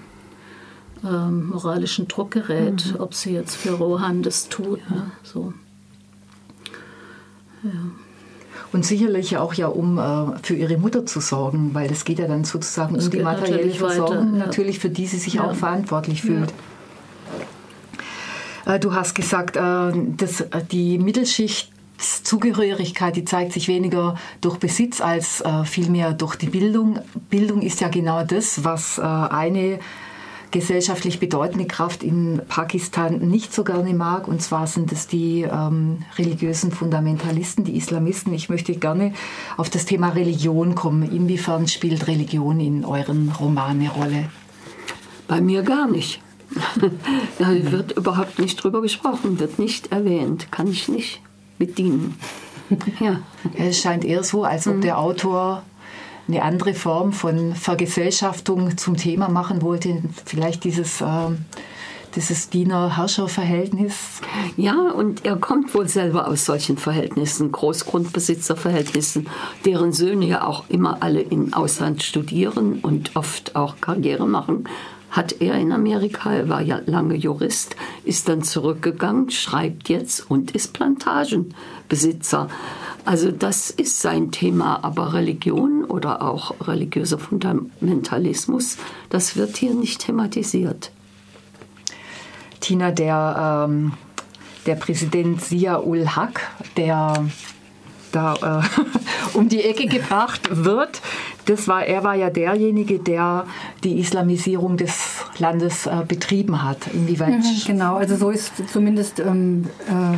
ähm, 1.03 1.49
moralischen 1.49 2.07
Druck 2.07 2.31
gerät, 2.31 2.93
mhm. 2.93 2.99
ob 2.99 3.13
sie 3.13 3.33
jetzt 3.33 3.55
für 3.55 3.71
Rohan 3.71 4.23
das 4.23 4.49
tut. 4.49 4.79
Ja. 4.89 4.95
Ne? 4.95 5.11
So. 5.23 5.53
Ja. 7.63 7.69
Und 8.73 8.85
sicherlich 8.85 9.37
auch 9.37 9.53
ja, 9.53 9.67
um 9.67 9.97
äh, 9.97 10.37
für 10.43 10.55
ihre 10.55 10.77
Mutter 10.77 11.05
zu 11.05 11.19
sorgen, 11.19 11.73
weil 11.73 11.91
es 11.91 12.05
geht 12.05 12.19
ja 12.19 12.27
dann 12.27 12.45
sozusagen 12.45 12.95
das 12.95 13.03
um 13.05 13.11
die 13.11 13.19
materielle 13.19 13.69
Versorgung, 13.71 14.35
weiter, 14.35 14.45
natürlich 14.45 14.79
für 14.79 14.89
die 14.89 15.07
sie 15.07 15.17
sich 15.17 15.41
auch 15.41 15.53
verantwortlich 15.53 16.21
fühlt. 16.21 16.53
Äh, 18.65 18.79
du 18.79 18.93
hast 18.93 19.13
gesagt, 19.13 19.57
äh, 19.57 19.91
dass 20.17 20.39
äh, 20.41 20.63
die 20.71 20.97
Mittelschichtszugehörigkeit, 20.99 23.17
die 23.17 23.25
zeigt 23.25 23.51
sich 23.53 23.67
weniger 23.67 24.15
durch 24.39 24.57
Besitz 24.57 25.01
als 25.01 25.41
äh, 25.41 25.65
vielmehr 25.65 26.13
durch 26.13 26.35
die 26.35 26.47
Bildung. 26.47 26.99
Bildung 27.29 27.61
ist 27.61 27.81
ja 27.81 27.89
genau 27.89 28.23
das, 28.23 28.63
was 28.63 28.99
äh, 28.99 29.01
eine 29.01 29.79
gesellschaftlich 30.51 31.19
bedeutende 31.19 31.65
Kraft 31.65 32.03
in 32.03 32.41
Pakistan 32.47 33.19
nicht 33.19 33.53
so 33.53 33.63
gerne 33.63 33.93
mag. 33.93 34.27
Und 34.27 34.41
zwar 34.41 34.67
sind 34.67 34.91
es 34.91 35.07
die 35.07 35.41
ähm, 35.41 36.03
religiösen 36.17 36.71
Fundamentalisten, 36.71 37.63
die 37.63 37.75
Islamisten. 37.77 38.33
Ich 38.33 38.49
möchte 38.49 38.75
gerne 38.75 39.13
auf 39.57 39.69
das 39.69 39.85
Thema 39.85 40.09
Religion 40.09 40.75
kommen. 40.75 41.03
Inwiefern 41.03 41.67
spielt 41.67 42.07
Religion 42.07 42.59
in 42.59 42.85
euren 42.85 43.31
Romanen 43.31 43.81
eine 43.81 43.89
Rolle? 43.89 44.29
Bei 45.27 45.41
mir 45.41 45.63
gar 45.63 45.87
nicht. 45.87 46.21
da 47.39 47.71
wird 47.71 47.93
überhaupt 47.93 48.39
nicht 48.39 48.61
drüber 48.61 48.81
gesprochen, 48.81 49.39
wird 49.39 49.59
nicht 49.59 49.91
erwähnt, 49.91 50.51
kann 50.51 50.67
ich 50.67 50.87
nicht 50.87 51.21
bedienen. 51.57 52.17
Ja. 53.01 53.19
Es 53.57 53.81
scheint 53.81 54.05
eher 54.05 54.23
so, 54.23 54.45
als 54.45 54.65
ob 54.65 54.77
mhm. 54.77 54.81
der 54.81 54.97
Autor 54.97 55.63
eine 56.27 56.43
andere 56.43 56.73
Form 56.73 57.13
von 57.13 57.55
Vergesellschaftung 57.55 58.77
zum 58.77 58.97
Thema 58.97 59.29
machen 59.29 59.61
wollte. 59.61 60.01
Vielleicht 60.25 60.63
dieses, 60.63 61.01
äh, 61.01 61.05
dieses 62.15 62.49
Diener-Herrscher-Verhältnis. 62.49 64.21
Ja, 64.57 64.91
und 64.91 65.25
er 65.25 65.37
kommt 65.37 65.73
wohl 65.73 65.87
selber 65.87 66.27
aus 66.27 66.45
solchen 66.45 66.77
Verhältnissen, 66.77 67.51
Großgrundbesitzerverhältnissen, 67.51 69.27
deren 69.65 69.93
Söhne 69.93 70.25
ja 70.25 70.45
auch 70.45 70.65
immer 70.69 70.97
alle 71.01 71.21
im 71.21 71.53
Ausland 71.53 72.03
studieren 72.03 72.79
und 72.81 73.15
oft 73.15 73.55
auch 73.55 73.79
Karriere 73.81 74.27
machen 74.27 74.67
hat 75.11 75.41
er 75.41 75.55
in 75.55 75.73
Amerika, 75.73 76.33
er 76.33 76.49
war 76.49 76.61
ja 76.61 76.81
lange 76.85 77.15
Jurist, 77.15 77.75
ist 78.05 78.29
dann 78.29 78.43
zurückgegangen, 78.43 79.29
schreibt 79.29 79.89
jetzt 79.89 80.31
und 80.31 80.51
ist 80.51 80.71
Plantagenbesitzer. 80.71 82.47
Also 83.05 83.31
das 83.31 83.69
ist 83.69 83.99
sein 83.99 84.31
Thema, 84.31 84.83
aber 84.83 85.13
Religion 85.13 85.83
oder 85.85 86.21
auch 86.21 86.53
religiöser 86.67 87.17
Fundamentalismus, 87.17 88.77
das 89.09 89.35
wird 89.35 89.57
hier 89.57 89.73
nicht 89.73 90.01
thematisiert. 90.01 90.91
Tina, 92.59 92.91
der, 92.91 93.67
ähm, 93.69 93.93
der 94.67 94.75
Präsident 94.75 95.41
Sia-ul 95.41 96.15
Haq, 96.15 96.41
der 96.77 97.25
da 98.11 98.61
äh, 98.61 98.81
um 99.37 99.49
die 99.49 99.63
Ecke 99.63 99.87
gebracht 99.87 100.49
wird, 100.51 101.01
das 101.45 101.67
war, 101.67 101.85
er 101.85 102.03
war 102.03 102.15
ja 102.15 102.29
derjenige, 102.29 102.99
der 102.99 103.45
die 103.83 103.99
Islamisierung 103.99 104.77
des 104.77 105.25
Landes 105.39 105.87
äh, 105.87 106.03
betrieben 106.07 106.61
hat. 106.61 106.87
Inwieweit? 106.93 107.39
Mhm, 107.39 107.61
genau, 107.65 107.95
also 107.95 108.15
so 108.15 108.29
ist 108.29 108.51
zumindest 108.71 109.19
ähm, 109.19 109.65
äh, 109.87 110.17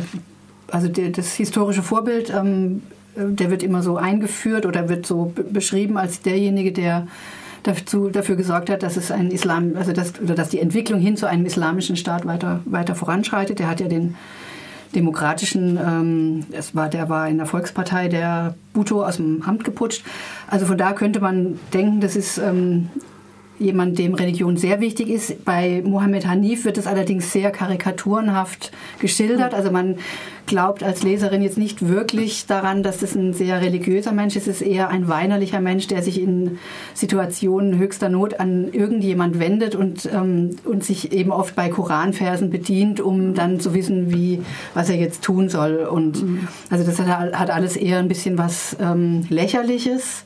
also 0.70 0.88
der, 0.88 1.10
das 1.10 1.34
historische 1.34 1.82
Vorbild, 1.82 2.30
ähm, 2.30 2.82
der 3.16 3.50
wird 3.50 3.62
immer 3.62 3.82
so 3.82 3.96
eingeführt 3.96 4.66
oder 4.66 4.88
wird 4.88 5.06
so 5.06 5.32
beschrieben 5.50 5.96
als 5.96 6.20
derjenige, 6.20 6.72
der 6.72 7.06
dazu, 7.62 8.08
dafür 8.10 8.36
gesorgt 8.36 8.70
hat, 8.70 8.82
dass 8.82 8.96
es 8.96 9.10
ein 9.10 9.30
Islam, 9.30 9.74
also 9.76 9.92
dass, 9.92 10.20
oder 10.20 10.34
dass 10.34 10.48
die 10.48 10.60
Entwicklung 10.60 11.00
hin 11.00 11.16
zu 11.16 11.26
einem 11.26 11.46
islamischen 11.46 11.96
Staat 11.96 12.26
weiter, 12.26 12.60
weiter 12.64 12.94
voranschreitet. 12.94 13.58
Der 13.58 13.68
hat 13.68 13.80
ja 13.80 13.88
den 13.88 14.16
demokratischen, 14.94 15.76
ähm, 15.76 16.46
es 16.52 16.74
war, 16.74 16.88
der 16.88 17.08
war 17.08 17.28
in 17.28 17.38
der 17.38 17.46
Volkspartei 17.46 18.08
der 18.08 18.54
Bhutto 18.72 19.04
aus 19.04 19.16
dem 19.16 19.42
Amt 19.42 19.64
geputscht. 19.64 20.04
Also 20.48 20.66
von 20.66 20.78
da 20.78 20.92
könnte 20.92 21.20
man 21.20 21.58
denken, 21.72 22.00
das 22.00 22.16
ist 22.16 22.38
ähm, 22.38 22.90
jemand, 23.64 23.98
dem 23.98 24.14
Religion 24.14 24.56
sehr 24.56 24.80
wichtig 24.80 25.08
ist. 25.08 25.44
Bei 25.44 25.82
Mohammed 25.84 26.26
Hanif 26.26 26.64
wird 26.64 26.78
es 26.78 26.86
allerdings 26.86 27.32
sehr 27.32 27.50
karikaturenhaft 27.50 28.70
geschildert. 29.00 29.54
Also 29.54 29.70
man 29.70 29.96
glaubt 30.46 30.82
als 30.82 31.02
Leserin 31.02 31.42
jetzt 31.42 31.58
nicht 31.58 31.88
wirklich 31.88 32.46
daran, 32.46 32.82
dass 32.82 32.98
das 32.98 33.14
ein 33.14 33.32
sehr 33.32 33.60
religiöser 33.60 34.12
Mensch 34.12 34.36
ist. 34.36 34.46
Es 34.46 34.60
ist 34.60 34.66
eher 34.66 34.88
ein 34.88 35.08
weinerlicher 35.08 35.60
Mensch, 35.60 35.86
der 35.86 36.02
sich 36.02 36.20
in 36.20 36.58
Situationen 36.92 37.78
höchster 37.78 38.08
Not 38.08 38.40
an 38.40 38.72
irgendjemand 38.72 39.38
wendet 39.38 39.74
und, 39.74 40.08
ähm, 40.12 40.50
und 40.64 40.84
sich 40.84 41.12
eben 41.12 41.32
oft 41.32 41.56
bei 41.56 41.68
Koranversen 41.68 42.50
bedient, 42.50 43.00
um 43.00 43.34
dann 43.34 43.60
zu 43.60 43.74
wissen, 43.74 44.12
wie, 44.12 44.42
was 44.74 44.90
er 44.90 44.96
jetzt 44.96 45.22
tun 45.22 45.48
soll. 45.48 45.88
Und 45.90 46.22
mhm. 46.22 46.48
also 46.70 46.84
das 46.84 46.98
hat, 47.00 47.32
hat, 47.32 47.50
alles 47.50 47.76
eher 47.76 47.98
ein 47.98 48.08
bisschen 48.08 48.38
was 48.38 48.76
ähm, 48.80 49.24
Lächerliches. 49.28 50.24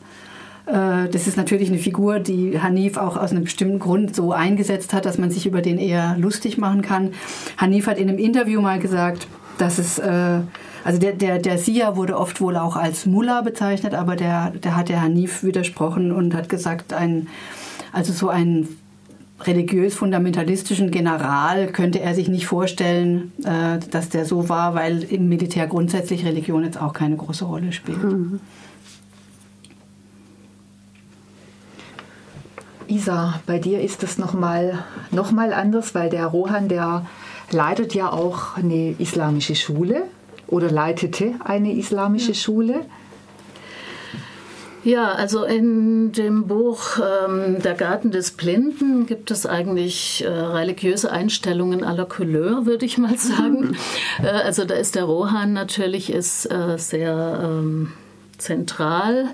Äh, 0.69 1.09
das 1.09 1.27
ist 1.27 1.37
natürlich 1.37 1.69
eine 1.69 1.79
Figur, 1.79 2.21
die 2.21 2.61
Hanif 2.61 2.97
auch 2.97 3.17
aus 3.17 3.31
einem 3.31 3.45
bestimmten 3.45 3.79
Grund 3.79 4.15
so 4.15 4.33
eingesetzt 4.33 4.93
hat, 4.93 5.07
dass 5.07 5.19
man 5.19 5.31
sich 5.31 5.47
über 5.47 5.63
den 5.63 5.79
eher 5.79 6.17
lustig 6.19 6.59
machen 6.59 6.83
kann. 6.83 7.13
Hanif 7.57 7.87
hat 7.87 7.99
in 7.99 8.09
einem 8.09 8.19
Interview 8.19 8.61
mal 8.61 8.79
gesagt, 8.79 9.27
dass 9.57 9.79
es, 9.79 9.99
äh, 9.99 10.41
also 10.85 10.99
der, 11.01 11.13
der, 11.13 11.39
der 11.39 11.59
Sia 11.59 11.97
wurde 11.97 12.17
oft 12.17 12.41
wohl 12.41 12.57
auch 12.57 12.77
als 12.77 13.07
Mullah 13.07 13.41
bezeichnet, 13.41 13.95
aber 13.95 14.15
der, 14.15 14.51
der 14.51 14.77
hat 14.77 14.89
der 14.89 15.03
Hanif 15.03 15.43
widersprochen 15.43 16.13
und 16.13 16.35
hat 16.35 16.49
gesagt, 16.49 16.93
ein, 16.93 17.29
also 17.93 18.13
so 18.13 18.29
einen 18.29 18.69
religiös-fundamentalistischen 19.41 20.91
General 20.91 21.69
könnte 21.69 22.01
er 22.01 22.15
sich 22.15 22.29
nicht 22.29 22.47
vorstellen, 22.47 23.33
äh, 23.45 23.79
dass 23.91 24.09
der 24.09 24.25
so 24.25 24.49
war, 24.49 24.75
weil 24.75 25.05
im 25.05 25.29
Militär 25.29 25.67
grundsätzlich 25.67 26.25
Religion 26.25 26.65
jetzt 26.65 26.81
auch 26.81 26.93
keine 26.93 27.17
große 27.17 27.45
Rolle 27.45 27.73
spielt. 27.73 28.03
Mhm. 28.03 28.41
Isa, 32.89 33.41
bei 33.47 33.59
dir 33.59 33.81
ist 33.81 34.03
es 34.03 34.19
nochmal 34.19 34.85
noch 35.11 35.31
mal 35.31 35.53
anders, 35.53 35.95
weil 35.95 36.11
der 36.11 36.27
Rohan, 36.27 36.69
der 36.69 37.07
leitet 37.51 37.95
ja 37.95 38.11
auch 38.11 38.57
eine 38.57 38.95
islamische 38.99 39.55
Schule 39.55 40.03
oder 40.47 40.71
leitete 40.71 41.35
eine 41.45 41.73
islamische 41.73 42.33
ja. 42.33 42.35
Schule. 42.35 42.87
Ja, 44.85 45.13
also 45.13 45.45
in 45.45 46.13
dem 46.13 46.47
Buch 46.47 46.99
ähm, 46.99 47.61
Der 47.63 47.75
Garten 47.75 48.11
des 48.11 48.31
Blinden 48.31 49.07
gibt 49.07 49.31
es 49.31 49.45
eigentlich 49.45 50.25
äh, 50.25 50.29
religiöse 50.29 51.11
Einstellungen 51.11 51.85
à 51.85 51.95
la 51.95 52.05
Couleur, 52.05 52.65
würde 52.65 52.87
ich 52.87 52.97
mal 52.97 53.19
sagen. 53.19 53.77
äh, 54.23 54.29
also 54.29 54.65
da 54.65 54.75
ist 54.75 54.95
der 54.95 55.05
Rohan 55.05 55.53
natürlich 55.53 56.11
ist, 56.11 56.47
äh, 56.51 56.79
sehr 56.79 57.41
ähm, 57.45 57.93
zentral, 58.39 59.27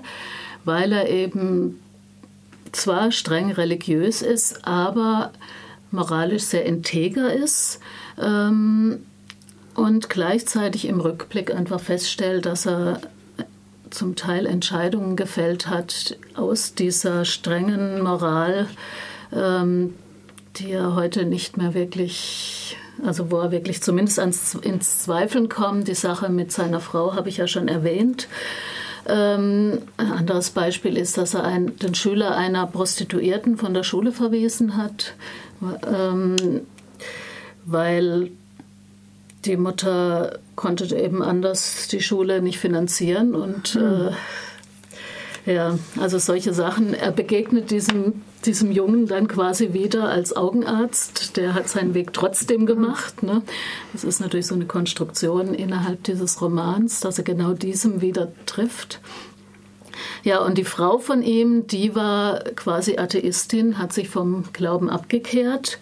weil 0.65 0.91
er 0.91 1.09
eben 1.09 1.79
zwar 2.75 3.11
streng 3.11 3.51
religiös 3.51 4.21
ist, 4.21 4.65
aber 4.67 5.31
moralisch 5.91 6.43
sehr 6.43 6.65
integer 6.65 7.33
ist 7.33 7.79
ähm, 8.21 9.05
und 9.73 10.09
gleichzeitig 10.09 10.87
im 10.87 10.99
Rückblick 10.99 11.53
einfach 11.53 11.79
feststellt, 11.79 12.45
dass 12.45 12.65
er 12.65 13.01
zum 13.89 14.15
Teil 14.15 14.45
Entscheidungen 14.45 15.15
gefällt 15.15 15.67
hat 15.67 16.17
aus 16.35 16.75
dieser 16.75 17.25
strengen 17.25 18.01
Moral, 18.01 18.67
ähm, 19.33 19.93
die 20.57 20.71
er 20.71 20.95
heute 20.95 21.25
nicht 21.25 21.57
mehr 21.57 21.73
wirklich, 21.73 22.77
also 23.05 23.31
wo 23.31 23.39
er 23.39 23.51
wirklich 23.51 23.81
zumindest 23.81 24.19
ans, 24.19 24.55
ins 24.55 24.99
Zweifeln 24.99 25.49
kommt. 25.49 25.87
Die 25.87 25.95
Sache 25.95 26.29
mit 26.29 26.51
seiner 26.51 26.79
Frau 26.79 27.15
habe 27.15 27.29
ich 27.29 27.37
ja 27.37 27.47
schon 27.47 27.67
erwähnt. 27.67 28.27
Ähm, 29.07 29.79
ein 29.97 30.11
anderes 30.11 30.49
Beispiel 30.49 30.97
ist, 30.97 31.17
dass 31.17 31.33
er 31.33 31.43
ein, 31.43 31.77
den 31.77 31.93
Schüler 31.93 32.35
einer 32.35 32.65
Prostituierten 32.65 33.57
von 33.57 33.73
der 33.73 33.83
Schule 33.83 34.11
verwiesen 34.11 34.77
hat, 34.77 35.13
ähm, 35.87 36.61
weil 37.65 38.31
die 39.45 39.57
Mutter 39.57 40.39
konnte 40.55 40.95
eben 40.95 41.21
anders 41.21 41.87
die 41.87 42.01
Schule 42.01 42.41
nicht 42.41 42.59
finanzieren 42.59 43.35
und 43.35 43.75
mhm. 43.75 44.07
äh, 44.07 44.11
Ja, 45.45 45.77
also 45.99 46.17
solche 46.17 46.53
Sachen. 46.53 46.95
Er 46.95 47.11
begegnet 47.11 47.69
diesem, 47.69 48.23
diesem 48.45 48.71
Jungen 48.71 49.05
dann 49.05 49.27
quasi 49.27 49.73
wieder 49.73 50.09
als 50.09 50.35
Augenarzt. 50.35 51.37
Der 51.37 51.53
hat 51.53 51.69
seinen 51.69 51.93
Weg 51.93 52.13
trotzdem 52.13 52.65
gemacht. 52.65 53.21
Ne? 53.21 53.43
Das 53.93 54.03
ist 54.03 54.19
natürlich 54.19 54.47
so 54.47 54.55
eine 54.55 54.65
Konstruktion 54.65 55.53
innerhalb 55.53 56.03
dieses 56.03 56.41
Romans, 56.41 56.99
dass 56.99 57.19
er 57.19 57.23
genau 57.23 57.53
diesem 57.53 58.01
wieder 58.01 58.31
trifft. 58.47 59.01
Ja, 60.23 60.39
und 60.39 60.57
die 60.57 60.65
Frau 60.65 60.97
von 60.97 61.21
ihm, 61.21 61.67
die 61.67 61.93
war 61.93 62.39
quasi 62.55 62.97
Atheistin, 62.97 63.77
hat 63.77 63.93
sich 63.93 64.09
vom 64.09 64.45
Glauben 64.51 64.89
abgekehrt 64.89 65.79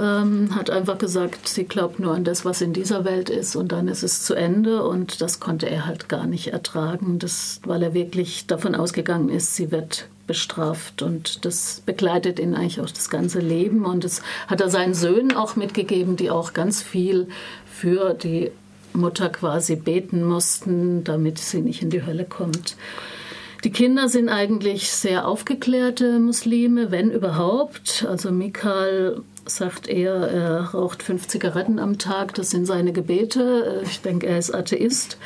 ähm, 0.00 0.54
hat 0.54 0.70
einfach 0.70 0.98
gesagt, 0.98 1.48
sie 1.48 1.64
glaubt 1.64 2.00
nur 2.00 2.14
an 2.14 2.24
das, 2.24 2.44
was 2.44 2.60
in 2.60 2.72
dieser 2.72 3.04
Welt 3.04 3.28
ist 3.28 3.56
und 3.56 3.72
dann 3.72 3.88
ist 3.88 4.02
es 4.02 4.24
zu 4.24 4.34
Ende 4.34 4.84
und 4.84 5.20
das 5.20 5.40
konnte 5.40 5.68
er 5.68 5.86
halt 5.86 6.08
gar 6.08 6.26
nicht 6.26 6.48
ertragen, 6.48 7.18
das, 7.18 7.60
weil 7.64 7.82
er 7.82 7.94
wirklich 7.94 8.46
davon 8.46 8.74
ausgegangen 8.74 9.28
ist, 9.28 9.56
sie 9.56 9.70
wird 9.70 10.08
bestraft 10.26 11.02
und 11.02 11.44
das 11.44 11.82
begleitet 11.84 12.38
ihn 12.38 12.54
eigentlich 12.54 12.80
auch 12.80 12.90
das 12.90 13.10
ganze 13.10 13.40
Leben 13.40 13.84
und 13.84 14.04
das 14.04 14.22
hat 14.46 14.60
er 14.60 14.70
seinen 14.70 14.94
Söhnen 14.94 15.36
auch 15.36 15.56
mitgegeben, 15.56 16.16
die 16.16 16.30
auch 16.30 16.52
ganz 16.52 16.82
viel 16.82 17.28
für 17.70 18.14
die 18.14 18.52
Mutter 18.92 19.28
quasi 19.28 19.76
beten 19.76 20.24
mussten, 20.24 21.04
damit 21.04 21.38
sie 21.38 21.60
nicht 21.60 21.82
in 21.82 21.90
die 21.90 22.04
Hölle 22.04 22.24
kommt. 22.24 22.76
Die 23.64 23.70
Kinder 23.70 24.08
sind 24.08 24.30
eigentlich 24.30 24.90
sehr 24.90 25.28
aufgeklärte 25.28 26.18
Muslime, 26.18 26.90
wenn 26.90 27.10
überhaupt. 27.10 28.06
Also 28.08 28.32
Mikal 28.32 29.22
sagt 29.46 29.88
er, 29.88 30.14
er 30.28 30.60
raucht 30.70 31.02
fünf 31.02 31.28
Zigaretten 31.28 31.78
am 31.78 31.98
Tag, 31.98 32.34
das 32.34 32.50
sind 32.50 32.66
seine 32.66 32.92
Gebete. 32.92 33.82
Ich 33.84 34.00
denke, 34.00 34.26
er 34.26 34.38
ist 34.38 34.54
Atheist. 34.54 35.18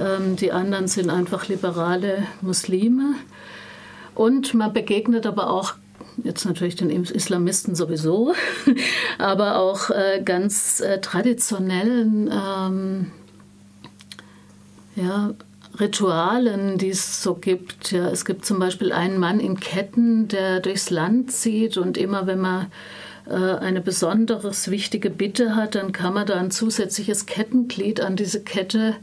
Ähm, 0.00 0.36
die 0.36 0.52
anderen 0.52 0.88
sind 0.88 1.10
einfach 1.10 1.48
liberale 1.48 2.26
Muslime. 2.40 3.14
Und 4.14 4.54
man 4.54 4.72
begegnet 4.72 5.26
aber 5.26 5.50
auch 5.50 5.74
jetzt 6.24 6.44
natürlich 6.44 6.76
den 6.76 6.90
Islamisten 6.90 7.74
sowieso, 7.74 8.34
aber 9.18 9.58
auch 9.58 9.90
äh, 9.90 10.22
ganz 10.24 10.80
äh, 10.80 11.00
traditionellen 11.00 12.30
ähm, 12.32 13.10
ja, 14.96 15.32
Ritualen, 15.78 16.78
die 16.78 16.90
es 16.90 17.22
so 17.22 17.34
gibt. 17.34 17.92
Ja, 17.92 18.08
es 18.08 18.24
gibt 18.24 18.44
zum 18.44 18.58
Beispiel 18.58 18.92
einen 18.92 19.18
Mann 19.18 19.40
in 19.40 19.60
Ketten, 19.60 20.28
der 20.28 20.60
durchs 20.60 20.90
Land 20.90 21.32
zieht 21.32 21.76
und 21.76 21.96
immer 21.96 22.26
wenn 22.26 22.40
man 22.40 22.66
eine 23.34 23.80
besonders 23.80 24.70
wichtige 24.70 25.10
Bitte 25.10 25.54
hat, 25.56 25.74
dann 25.74 25.92
kann 25.92 26.14
man 26.14 26.26
da 26.26 26.38
ein 26.38 26.50
zusätzliches 26.50 27.26
Kettenglied 27.26 28.00
an 28.00 28.16
diese 28.16 28.42
Kette 28.42 28.96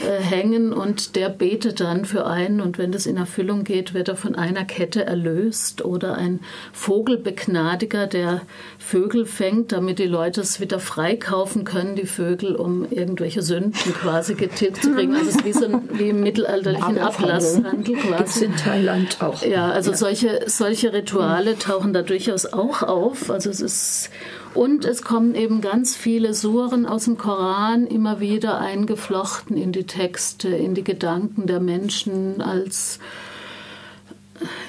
äh, 0.00 0.20
hängen 0.20 0.72
und 0.72 1.16
der 1.16 1.28
betet 1.28 1.80
dann 1.80 2.04
für 2.04 2.26
einen 2.26 2.60
und 2.60 2.78
wenn 2.78 2.92
das 2.92 3.06
in 3.06 3.16
Erfüllung 3.16 3.64
geht, 3.64 3.94
wird 3.94 4.08
er 4.08 4.16
von 4.16 4.34
einer 4.34 4.64
Kette 4.64 5.04
erlöst 5.04 5.84
oder 5.84 6.16
ein 6.16 6.40
Vogelbegnadiger, 6.72 8.06
der 8.06 8.42
Vögel 8.78 9.26
fängt, 9.26 9.72
damit 9.72 9.98
die 9.98 10.06
Leute 10.06 10.40
es 10.40 10.60
wieder 10.60 10.80
freikaufen 10.80 11.64
können, 11.64 11.96
die 11.96 12.06
Vögel, 12.06 12.56
um 12.56 12.90
irgendwelche 12.90 13.42
Sünden 13.42 13.94
quasi 13.94 14.34
getilgt 14.34 14.82
zu 14.82 14.94
kriegen. 14.94 15.14
Also 15.14 15.30
es 15.30 15.36
ist 15.36 15.44
wie, 15.44 15.52
so 15.52 15.66
ein, 15.66 15.88
wie 15.92 16.08
im 16.08 16.22
mittelalterlichen 16.22 16.98
Ablasshandel 16.98 17.96
quasi. 17.96 18.16
Gibt's 18.16 18.40
in 18.40 18.56
Thailand 18.56 19.18
auch. 19.20 19.42
Ja, 19.42 19.70
also 19.70 19.90
ja. 19.90 19.96
Solche, 19.96 20.40
solche 20.46 20.92
Rituale 20.92 21.58
tauchen 21.58 21.92
da 21.92 22.02
durchaus 22.02 22.46
auch 22.46 22.82
auf. 22.82 23.30
Also 23.30 23.50
es 23.50 23.60
ist 23.60 24.10
und 24.54 24.84
es 24.84 25.02
kommen 25.02 25.34
eben 25.34 25.60
ganz 25.60 25.96
viele 25.96 26.34
Suren 26.34 26.86
aus 26.86 27.04
dem 27.04 27.16
Koran 27.16 27.86
immer 27.86 28.20
wieder 28.20 28.58
eingeflochten 28.58 29.56
in 29.56 29.72
die 29.72 29.84
Texte, 29.84 30.48
in 30.48 30.74
die 30.74 30.84
Gedanken 30.84 31.46
der 31.46 31.60
Menschen 31.60 32.40
als 32.42 32.98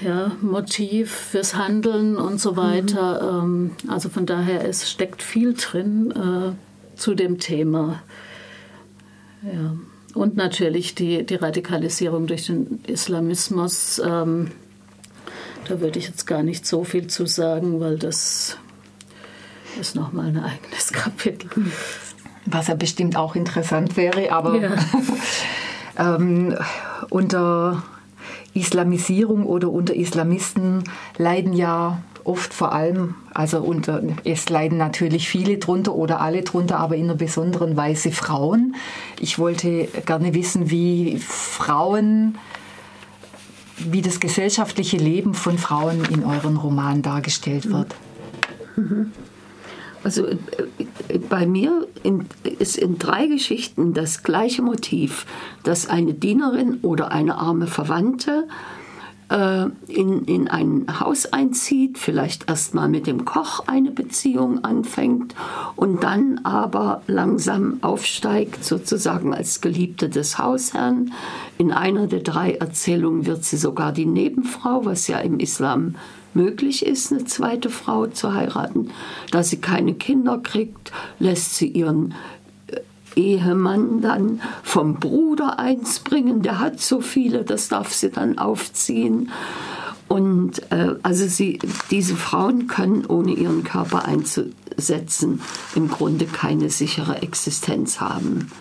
ja, 0.01 0.31
Motiv 0.41 1.11
fürs 1.11 1.55
Handeln 1.55 2.17
und 2.17 2.39
so 2.39 2.55
weiter. 2.57 3.41
Mhm. 3.43 3.71
Also 3.87 4.09
von 4.09 4.25
daher, 4.25 4.67
es 4.67 4.89
steckt 4.89 5.23
viel 5.23 5.53
drin 5.53 6.11
äh, 6.11 6.97
zu 6.99 7.15
dem 7.15 7.39
Thema. 7.39 8.01
Ja. 9.43 9.75
Und 10.13 10.35
natürlich 10.35 10.93
die, 10.93 11.25
die 11.25 11.35
Radikalisierung 11.35 12.27
durch 12.27 12.47
den 12.47 12.81
Islamismus. 12.85 14.01
Ähm, 14.03 14.51
da 15.67 15.79
würde 15.79 15.99
ich 15.99 16.07
jetzt 16.07 16.27
gar 16.27 16.43
nicht 16.43 16.67
so 16.67 16.83
viel 16.83 17.07
zu 17.07 17.25
sagen, 17.25 17.79
weil 17.79 17.97
das 17.97 18.57
ist 19.79 19.95
nochmal 19.95 20.27
ein 20.27 20.43
eigenes 20.43 20.87
Kapitel. 20.93 21.49
Was 22.45 22.67
ja 22.67 22.75
bestimmt 22.75 23.15
auch 23.15 23.35
interessant 23.35 23.97
wäre, 23.97 24.31
aber 24.31 24.55
ja. 24.55 24.71
ähm, 26.15 26.57
unter 27.09 27.83
Islamisierung 28.53 29.45
oder 29.45 29.69
unter 29.69 29.95
Islamisten 29.95 30.83
leiden 31.17 31.53
ja 31.53 32.01
oft 32.23 32.53
vor 32.53 32.73
allem, 32.73 33.15
also 33.33 33.59
unter, 33.59 34.01
es 34.23 34.49
leiden 34.49 34.77
natürlich 34.77 35.27
viele 35.27 35.57
drunter 35.57 35.93
oder 35.93 36.21
alle 36.21 36.43
drunter, 36.43 36.79
aber 36.79 36.95
in 36.95 37.05
einer 37.05 37.15
besonderen 37.15 37.77
Weise 37.77 38.11
Frauen. 38.11 38.75
Ich 39.19 39.39
wollte 39.39 39.87
gerne 40.05 40.33
wissen, 40.33 40.69
wie 40.69 41.17
Frauen, 41.17 42.37
wie 43.77 44.01
das 44.01 44.19
gesellschaftliche 44.19 44.97
Leben 44.97 45.33
von 45.33 45.57
Frauen 45.57 46.05
in 46.05 46.23
euren 46.23 46.57
Roman 46.57 47.01
dargestellt 47.01 47.71
wird. 47.71 47.95
Mhm. 48.75 49.11
Also 50.03 50.25
äh, 50.25 50.37
bei 51.29 51.45
mir 51.45 51.87
in, 52.03 52.25
ist 52.59 52.77
in 52.77 52.97
drei 52.97 53.27
Geschichten 53.27 53.93
das 53.93 54.23
gleiche 54.23 54.61
Motiv, 54.61 55.25
dass 55.63 55.89
eine 55.89 56.13
Dienerin 56.13 56.79
oder 56.81 57.11
eine 57.11 57.37
arme 57.37 57.67
Verwandte 57.67 58.47
äh, 59.31 59.67
in, 59.87 60.25
in 60.25 60.47
ein 60.47 60.99
Haus 60.99 61.31
einzieht, 61.31 61.97
vielleicht 61.97 62.49
erstmal 62.49 62.89
mit 62.89 63.07
dem 63.07 63.25
Koch 63.25 63.67
eine 63.67 63.91
Beziehung 63.91 64.63
anfängt 64.63 65.35
und 65.75 66.03
dann 66.03 66.41
aber 66.43 67.01
langsam 67.07 67.77
aufsteigt, 67.81 68.63
sozusagen 68.63 69.33
als 69.33 69.61
Geliebte 69.61 70.09
des 70.09 70.37
Hausherrn. 70.37 71.13
In 71.57 71.71
einer 71.71 72.07
der 72.07 72.19
drei 72.19 72.55
Erzählungen 72.55 73.25
wird 73.25 73.45
sie 73.45 73.57
sogar 73.57 73.93
die 73.93 74.05
Nebenfrau, 74.05 74.83
was 74.85 75.07
ja 75.07 75.19
im 75.19 75.39
Islam 75.39 75.95
möglich 76.33 76.85
ist, 76.85 77.11
eine 77.11 77.25
zweite 77.25 77.69
Frau 77.69 78.07
zu 78.07 78.33
heiraten. 78.33 78.91
Da 79.31 79.43
sie 79.43 79.57
keine 79.57 79.93
Kinder 79.93 80.37
kriegt, 80.37 80.91
lässt 81.19 81.55
sie 81.55 81.67
ihren 81.67 82.13
äh, 82.67 82.79
Ehemann 83.15 84.01
dann 84.01 84.41
vom 84.63 84.99
Bruder 84.99 85.59
eins 85.59 85.99
bringen. 85.99 86.41
Der 86.41 86.59
hat 86.59 86.79
so 86.79 87.01
viele, 87.01 87.43
das 87.43 87.67
darf 87.67 87.93
sie 87.93 88.09
dann 88.09 88.37
aufziehen. 88.37 89.31
Und 90.07 90.71
äh, 90.73 90.95
also 91.03 91.25
sie, 91.25 91.59
diese 91.89 92.15
Frauen 92.17 92.67
können 92.67 93.05
ohne 93.05 93.31
ihren 93.31 93.63
Körper 93.63 94.03
einzusetzen 94.03 95.41
im 95.73 95.87
Grunde 95.87 96.25
keine 96.25 96.69
sichere 96.69 97.21
Existenz 97.21 98.01
haben. 98.01 98.51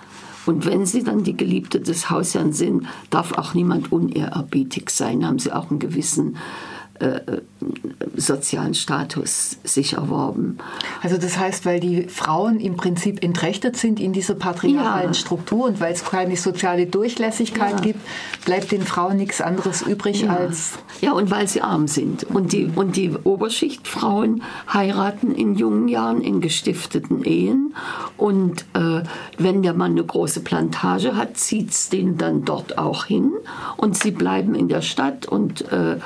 Und 0.46 0.64
wenn 0.64 0.86
sie 0.86 1.02
dann 1.02 1.24
die 1.24 1.36
Geliebte 1.36 1.80
des 1.80 2.08
Hausherrn 2.08 2.52
sind, 2.52 2.86
darf 3.10 3.32
auch 3.32 3.54
niemand 3.54 3.92
unehrerbietig 3.92 4.90
sein, 4.90 5.26
haben 5.26 5.38
sie 5.38 5.52
auch 5.52 5.70
einen 5.70 5.80
gewissen 5.80 6.36
äh, 7.00 7.20
sozialen 8.14 8.74
Status 8.74 9.56
sich 9.64 9.94
erworben. 9.94 10.58
Also 11.02 11.16
das 11.16 11.38
heißt, 11.38 11.64
weil 11.64 11.80
die 11.80 12.04
Frauen 12.04 12.60
im 12.60 12.76
Prinzip 12.76 13.24
entrechtet 13.24 13.76
sind 13.76 13.98
in 13.98 14.12
dieser 14.12 14.34
patriarchalen 14.34 15.08
ja. 15.08 15.14
Struktur 15.14 15.66
und 15.66 15.80
weil 15.80 15.94
es 15.94 16.04
keine 16.04 16.36
soziale 16.36 16.86
Durchlässigkeit 16.86 17.72
ja. 17.72 17.80
gibt, 17.80 18.00
bleibt 18.44 18.70
den 18.72 18.82
Frauen 18.82 19.16
nichts 19.16 19.40
anderes 19.40 19.82
übrig 19.82 20.22
ja. 20.22 20.36
als... 20.36 20.78
Ja, 21.00 21.12
und 21.12 21.30
weil 21.30 21.48
sie 21.48 21.62
arm 21.62 21.88
sind. 21.88 22.24
Und 22.24 22.52
die, 22.52 22.70
und 22.74 22.96
die 22.96 23.12
Oberschichtfrauen 23.24 24.42
heiraten 24.70 25.34
in 25.34 25.54
jungen 25.54 25.88
Jahren 25.88 26.20
in 26.20 26.42
gestifteten 26.42 27.24
Ehen. 27.24 27.74
Und 28.18 28.66
äh, 28.74 29.02
wenn 29.38 29.62
der 29.62 29.72
Mann 29.72 29.92
eine 29.92 30.04
große 30.04 30.40
Plantage 30.40 31.16
hat, 31.16 31.38
zieht 31.38 31.70
es 31.70 31.88
den 31.88 32.18
dann 32.18 32.44
dort 32.44 32.76
auch 32.76 33.06
hin. 33.06 33.32
Und 33.78 33.96
sie 33.96 34.10
bleiben 34.10 34.54
in 34.54 34.68
der 34.68 34.82
Stadt 34.82 35.24
und... 35.24 35.62
Äh, 35.72 35.96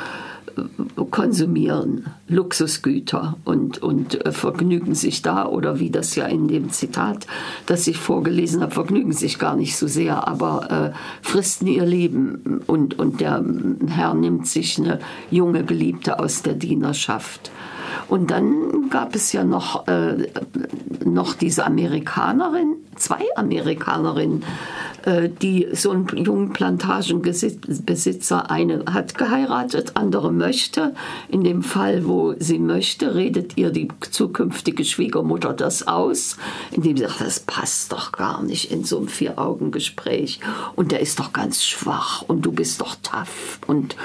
konsumieren 1.11 2.07
Luxusgüter 2.29 3.37
und, 3.45 3.83
und 3.83 4.25
äh, 4.25 4.33
vergnügen 4.33 4.95
sich 4.95 5.23
da 5.23 5.47
oder 5.47 5.79
wie 5.79 5.90
das 5.90 6.14
ja 6.17 6.27
in 6.27 6.49
dem 6.49 6.71
Zitat, 6.71 7.27
das 7.67 7.87
ich 7.87 7.99
vorgelesen 7.99 8.62
habe, 8.62 8.73
vergnügen 8.73 9.12
sich 9.12 9.38
gar 9.38 9.57
nicht 9.57 9.77
so 9.77 9.87
sehr, 9.87 10.27
aber 10.27 10.93
äh, 10.93 11.27
fristen 11.27 11.67
ihr 11.67 11.87
Leben 11.87 12.62
und, 12.67 12.99
und 12.99 13.21
der 13.21 13.45
Herr 13.88 14.14
nimmt 14.14 14.47
sich 14.47 14.79
eine 14.79 15.01
junge 15.31 15.64
Geliebte 15.64 16.19
aus 16.19 16.43
der 16.43 16.55
Dienerschaft. 16.55 17.51
Und 18.09 18.31
dann 18.31 18.90
gab 18.90 19.14
es 19.14 19.33
ja 19.33 19.45
noch, 19.45 19.87
äh, 19.88 20.29
noch 21.05 21.35
diese 21.35 21.64
Amerikanerin, 21.64 22.77
zwei 22.97 23.25
Amerikanerinnen, 23.37 24.45
äh, 25.05 25.29
die 25.29 25.69
so 25.73 25.91
einen 25.91 26.07
jungen 26.17 26.53
Plantagenbesitzer 26.53 28.51
eine 28.51 28.85
hat 28.91 29.19
geheiratet, 29.19 29.93
andere 29.95 30.33
möchte. 30.33 30.95
In 31.29 31.45
dem 31.45 31.63
Fall, 31.63 32.07
wo 32.07 32.35
sie 32.39 32.59
möchte, 32.59 33.15
redet 33.15 33.57
ihr 33.57 33.71
die 33.71 33.89
zukünftige 34.11 34.85
Schwiegermutter 34.85 35.53
das 35.53 35.87
aus, 35.87 36.37
indem 36.71 36.97
sie 36.97 37.05
sagt, 37.05 37.21
das 37.21 37.41
passt 37.41 37.93
doch 37.93 38.13
gar 38.13 38.43
nicht 38.43 38.71
in 38.71 38.85
so 38.85 38.99
einem 38.99 39.09
Vier-Augen-Gespräch 39.09 40.41
und 40.75 40.93
der 40.93 41.01
ist 41.01 41.19
doch 41.19 41.33
ganz 41.33 41.65
schwach 41.65 42.23
und 42.23 42.47
du 42.47 42.53
bist 42.53 42.81
doch 42.81 42.97
tough 43.03 43.59
und 43.67 43.97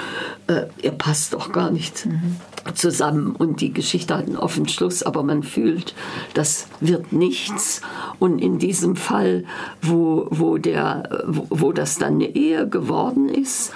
äh, 0.48 0.66
ihr 0.82 0.92
passt 0.92 1.32
doch 1.32 1.52
gar 1.52 1.70
nicht 1.70 2.06
mhm. 2.06 2.36
zusammen 2.74 3.34
und 3.36 3.60
die 3.60 3.72
Geschichte 3.72 4.16
hat 4.16 4.26
einen 4.26 4.36
offenen 4.36 4.68
Schluss, 4.68 5.02
aber 5.02 5.22
man 5.22 5.42
fühlt, 5.42 5.94
das 6.34 6.66
wird 6.80 7.12
nichts 7.12 7.80
und 8.18 8.38
in 8.38 8.58
diesem 8.58 8.79
Fall, 8.96 9.44
wo, 9.82 10.26
wo, 10.30 10.58
der, 10.58 11.24
wo, 11.26 11.46
wo 11.50 11.72
das 11.72 11.98
dann 11.98 12.14
eine 12.14 12.34
Ehe 12.34 12.68
geworden 12.68 13.28
ist, 13.28 13.72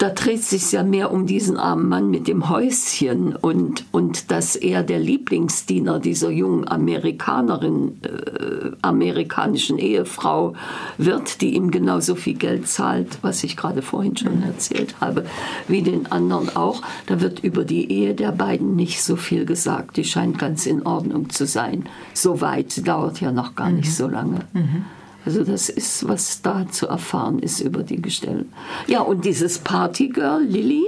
da 0.00 0.08
dreht 0.08 0.42
sich 0.42 0.72
ja 0.72 0.82
mehr 0.82 1.12
um 1.12 1.26
diesen 1.26 1.58
armen 1.58 1.86
Mann 1.86 2.10
mit 2.10 2.26
dem 2.26 2.48
Häuschen 2.48 3.36
und, 3.36 3.84
und 3.92 4.30
dass 4.30 4.56
er 4.56 4.82
der 4.82 4.98
Lieblingsdiener 4.98 6.00
dieser 6.00 6.30
jungen 6.30 6.66
Amerikanerin, 6.66 8.00
äh, 8.02 8.70
amerikanischen 8.80 9.76
Ehefrau 9.76 10.54
wird, 10.96 11.42
die 11.42 11.54
ihm 11.54 11.70
genauso 11.70 12.14
viel 12.14 12.38
Geld 12.38 12.66
zahlt, 12.66 13.18
was 13.20 13.44
ich 13.44 13.58
gerade 13.58 13.82
vorhin 13.82 14.16
schon 14.16 14.38
mhm. 14.38 14.44
erzählt 14.44 14.94
habe, 15.02 15.26
wie 15.68 15.82
den 15.82 16.10
anderen 16.10 16.56
auch. 16.56 16.80
Da 17.04 17.20
wird 17.20 17.40
über 17.40 17.66
die 17.66 17.92
Ehe 17.92 18.14
der 18.14 18.32
beiden 18.32 18.76
nicht 18.76 19.02
so 19.02 19.16
viel 19.16 19.44
gesagt. 19.44 19.98
Die 19.98 20.04
scheint 20.04 20.38
ganz 20.38 20.64
in 20.64 20.86
Ordnung 20.86 21.28
zu 21.28 21.44
sein. 21.44 21.84
So 22.14 22.40
weit 22.40 22.88
dauert 22.88 23.20
ja 23.20 23.32
noch 23.32 23.54
gar 23.54 23.68
nicht 23.68 23.88
mhm. 23.88 23.92
so 23.92 24.08
lange. 24.08 24.38
Mhm. 24.54 24.86
Also 25.26 25.44
das 25.44 25.68
ist, 25.68 26.08
was 26.08 26.42
da 26.42 26.66
zu 26.70 26.86
erfahren 26.86 27.38
ist 27.40 27.60
über 27.60 27.82
die 27.82 28.00
Gestelle. 28.00 28.46
Ja, 28.86 29.00
und 29.00 29.24
dieses 29.24 29.58
Partygirl, 29.58 30.42
Lilly, 30.42 30.84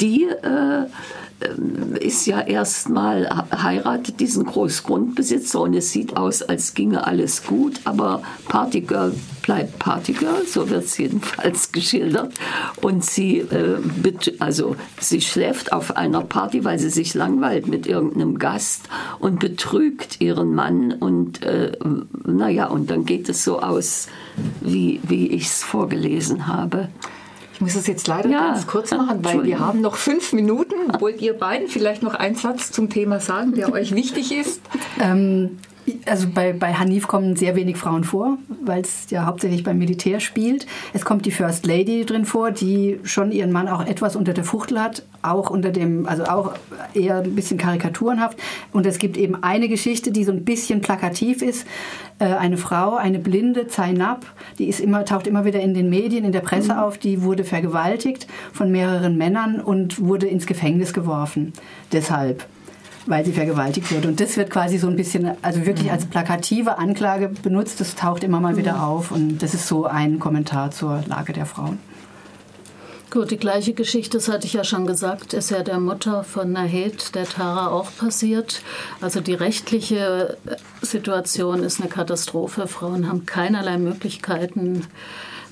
die 0.00 0.24
äh, 0.24 0.86
ist 2.00 2.26
ja 2.26 2.40
erstmal 2.40 3.28
heiratet 3.52 4.20
diesen 4.20 4.46
Großgrundbesitzer 4.46 5.60
und 5.60 5.74
es 5.74 5.92
sieht 5.92 6.16
aus, 6.16 6.42
als 6.42 6.74
ginge 6.74 7.06
alles 7.06 7.44
gut, 7.44 7.80
aber 7.84 8.22
Partygirl 8.48 9.12
bleibt 9.42 9.78
Partygirl, 9.78 10.46
so 10.46 10.68
wird 10.70 10.84
es 10.84 10.98
jedenfalls 10.98 11.72
geschildert. 11.72 12.34
Und 12.82 13.04
sie, 13.04 13.38
äh, 13.38 13.78
also 14.40 14.76
sie 15.00 15.20
schläft 15.20 15.72
auf 15.72 15.96
einer 15.96 16.22
Party, 16.22 16.64
weil 16.64 16.78
sie 16.78 16.90
sich 16.90 17.14
langweilt 17.14 17.68
mit 17.68 17.86
irgendeinem 17.86 18.38
Gast 18.38 18.88
und 19.18 19.38
betrügt 19.38 20.20
ihren 20.20 20.54
Mann 20.54 20.92
und 20.92 21.42
äh, 21.44 21.72
naja, 22.24 22.66
und 22.66 22.90
dann 22.90 23.04
geht 23.04 23.28
es 23.28 23.44
so 23.44 23.60
aus, 23.60 24.08
wie, 24.60 25.00
wie 25.04 25.28
ich 25.28 25.44
es 25.44 25.62
vorgelesen 25.62 26.46
habe. 26.46 26.88
Ich 27.56 27.62
muss 27.62 27.74
es 27.74 27.86
jetzt 27.86 28.06
leider 28.06 28.28
ja. 28.28 28.48
ganz 28.48 28.66
kurz 28.66 28.90
machen, 28.90 29.24
weil 29.24 29.44
wir 29.44 29.58
haben 29.58 29.80
noch 29.80 29.96
fünf 29.96 30.34
Minuten. 30.34 30.74
Wollt 31.00 31.22
ihr 31.22 31.32
beiden 31.32 31.68
vielleicht 31.68 32.02
noch 32.02 32.12
einen 32.12 32.34
Satz 32.34 32.70
zum 32.70 32.90
Thema 32.90 33.18
sagen, 33.18 33.54
der 33.54 33.72
euch 33.72 33.94
wichtig 33.94 34.30
ist? 34.32 34.60
Ähm, 34.98 35.58
also 36.06 36.28
bei, 36.32 36.52
bei 36.52 36.74
Hanif 36.74 37.08
kommen 37.08 37.36
sehr 37.36 37.56
wenig 37.56 37.76
Frauen 37.76 38.04
vor, 38.04 38.38
weil 38.64 38.82
es 38.82 39.10
ja 39.10 39.26
hauptsächlich 39.26 39.64
beim 39.64 39.78
Militär 39.78 40.20
spielt. 40.20 40.66
Es 40.92 41.04
kommt 41.04 41.26
die 41.26 41.30
First 41.30 41.66
Lady 41.66 42.04
drin 42.04 42.24
vor, 42.24 42.50
die 42.50 43.00
schon 43.04 43.32
ihren 43.32 43.52
Mann 43.52 43.68
auch 43.68 43.84
etwas 43.84 44.16
unter 44.16 44.32
der 44.32 44.44
Fuchtel 44.44 44.80
hat, 44.80 45.04
auch 45.22 45.50
unter 45.50 45.70
dem, 45.70 46.06
also 46.06 46.24
auch 46.24 46.54
eher 46.94 47.22
ein 47.22 47.34
bisschen 47.34 47.58
karikaturenhaft. 47.58 48.38
Und 48.72 48.86
es 48.86 48.98
gibt 48.98 49.16
eben 49.16 49.42
eine 49.42 49.68
Geschichte, 49.68 50.12
die 50.12 50.24
so 50.24 50.32
ein 50.32 50.44
bisschen 50.44 50.80
plakativ 50.80 51.42
ist. 51.42 51.66
Äh, 52.18 52.26
eine 52.26 52.56
Frau, 52.56 52.96
eine 52.96 53.18
Blinde, 53.18 53.66
Zainab, 53.68 54.24
die 54.58 54.68
ist 54.68 54.80
immer, 54.80 55.04
taucht 55.04 55.26
immer 55.26 55.44
wieder 55.44 55.60
in 55.60 55.74
den 55.74 55.90
Medien, 55.90 56.24
in 56.24 56.32
der 56.32 56.40
Presse 56.40 56.74
mhm. 56.74 56.78
auf, 56.78 56.98
die 56.98 57.22
wurde 57.22 57.44
vergewaltigt 57.44 58.26
von 58.52 58.70
mehreren 58.70 59.16
Männern 59.16 59.60
und 59.60 60.00
wurde 60.00 60.26
ins 60.26 60.46
Gefängnis 60.46 60.92
geworfen. 60.92 61.52
Deshalb 61.92 62.46
weil 63.06 63.24
sie 63.24 63.32
vergewaltigt 63.32 63.92
wurde. 63.92 64.08
Und 64.08 64.20
das 64.20 64.36
wird 64.36 64.50
quasi 64.50 64.78
so 64.78 64.88
ein 64.88 64.96
bisschen, 64.96 65.30
also 65.42 65.64
wirklich 65.64 65.90
als 65.90 66.06
plakative 66.06 66.78
Anklage 66.78 67.28
benutzt. 67.28 67.80
Das 67.80 67.94
taucht 67.94 68.24
immer 68.24 68.40
mal 68.40 68.56
wieder 68.56 68.86
auf. 68.86 69.10
Und 69.10 69.38
das 69.38 69.54
ist 69.54 69.68
so 69.68 69.86
ein 69.86 70.18
Kommentar 70.18 70.72
zur 70.72 71.02
Lage 71.06 71.32
der 71.32 71.46
Frauen. 71.46 71.78
Gut, 73.08 73.30
die 73.30 73.36
gleiche 73.36 73.72
Geschichte, 73.72 74.18
das 74.18 74.28
hatte 74.28 74.46
ich 74.46 74.52
ja 74.54 74.64
schon 74.64 74.84
gesagt, 74.84 75.32
ist 75.32 75.50
ja 75.50 75.62
der 75.62 75.78
Mutter 75.78 76.24
von 76.24 76.50
Nahed, 76.50 77.14
der 77.14 77.24
Tara, 77.24 77.68
auch 77.68 77.88
passiert. 77.96 78.62
Also 79.00 79.20
die 79.20 79.34
rechtliche 79.34 80.36
Situation 80.82 81.62
ist 81.62 81.80
eine 81.80 81.88
Katastrophe. 81.88 82.66
Frauen 82.66 83.08
haben 83.08 83.24
keinerlei 83.24 83.78
Möglichkeiten, 83.78 84.82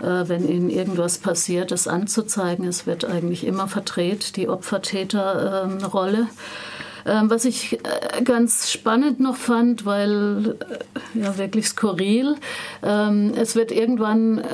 äh, 0.01 0.29
wenn 0.29 0.49
ihnen 0.49 0.69
irgendwas 0.69 1.19
passiert, 1.19 1.71
das 1.71 1.87
anzuzeigen. 1.87 2.67
Es 2.67 2.87
wird 2.87 3.05
eigentlich 3.05 3.47
immer 3.47 3.69
verdreht, 3.69 4.35
die 4.35 4.49
Opfer-Täter-Rolle. 4.49 6.19
Ähm, 6.19 6.29
ähm, 7.07 7.31
was 7.31 7.45
ich 7.45 7.81
äh, 7.85 8.23
ganz 8.23 8.71
spannend 8.71 9.21
noch 9.21 9.37
fand, 9.37 9.85
weil 9.85 10.57
äh, 11.14 11.19
ja 11.21 11.37
wirklich 11.38 11.69
skurril, 11.69 12.37
ähm, 12.83 13.33
es 13.37 13.57
wird 13.57 13.73
irgendwann 13.73 14.38
äh, 14.38 14.45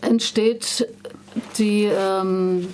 entsteht 0.00 0.88
die 1.58 1.84
ähm, 1.84 2.68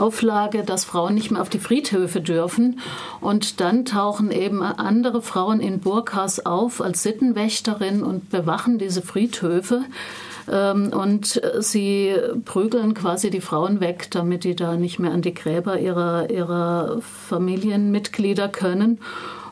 Auflage, 0.00 0.62
dass 0.62 0.84
Frauen 0.84 1.14
nicht 1.14 1.30
mehr 1.30 1.42
auf 1.42 1.48
die 1.48 1.58
Friedhöfe 1.58 2.20
dürfen. 2.20 2.80
Und 3.20 3.60
dann 3.60 3.84
tauchen 3.84 4.30
eben 4.30 4.62
andere 4.62 5.22
Frauen 5.22 5.60
in 5.60 5.80
Burkas 5.80 6.44
auf 6.44 6.80
als 6.80 7.02
Sittenwächterin 7.02 8.02
und 8.02 8.30
bewachen 8.30 8.78
diese 8.78 9.02
Friedhöfe. 9.02 9.82
Ähm, 10.50 10.92
und 10.92 11.40
sie 11.60 12.14
prügeln 12.44 12.94
quasi 12.94 13.30
die 13.30 13.40
Frauen 13.40 13.80
weg, 13.80 14.08
damit 14.10 14.44
die 14.44 14.56
da 14.56 14.76
nicht 14.76 14.98
mehr 14.98 15.12
an 15.12 15.22
die 15.22 15.34
Gräber 15.34 15.78
ihrer, 15.78 16.30
ihrer 16.30 17.00
Familienmitglieder 17.28 18.48
können. 18.48 18.98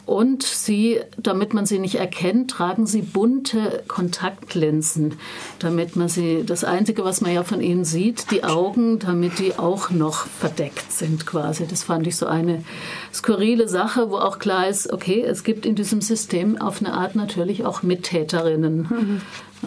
Und 0.06 0.44
sie, 0.44 1.00
damit 1.16 1.52
man 1.52 1.66
sie 1.66 1.80
nicht 1.80 1.96
erkennt, 1.96 2.52
tragen 2.52 2.86
sie 2.86 3.02
bunte 3.02 3.82
Kontaktlinsen, 3.88 5.14
damit 5.58 5.96
man 5.96 6.08
sie, 6.08 6.44
das 6.46 6.62
Einzige, 6.62 7.04
was 7.04 7.20
man 7.20 7.34
ja 7.34 7.42
von 7.42 7.60
ihnen 7.60 7.84
sieht, 7.84 8.30
die 8.30 8.44
Augen, 8.44 9.00
damit 9.00 9.40
die 9.40 9.58
auch 9.58 9.90
noch 9.90 10.26
verdeckt 10.26 10.92
sind 10.92 11.26
quasi. 11.26 11.66
Das 11.66 11.82
fand 11.82 12.06
ich 12.06 12.14
so 12.14 12.26
eine 12.26 12.64
skurrile 13.12 13.68
Sache, 13.68 14.08
wo 14.10 14.18
auch 14.18 14.38
klar 14.38 14.68
ist, 14.68 14.92
okay, 14.92 15.22
es 15.22 15.42
gibt 15.42 15.66
in 15.66 15.74
diesem 15.74 16.00
System 16.00 16.56
auf 16.56 16.80
eine 16.80 16.94
Art 16.94 17.16
natürlich 17.16 17.64
auch 17.64 17.82
Mittäterinnen. 17.82 18.86
Mhm. 18.88 19.20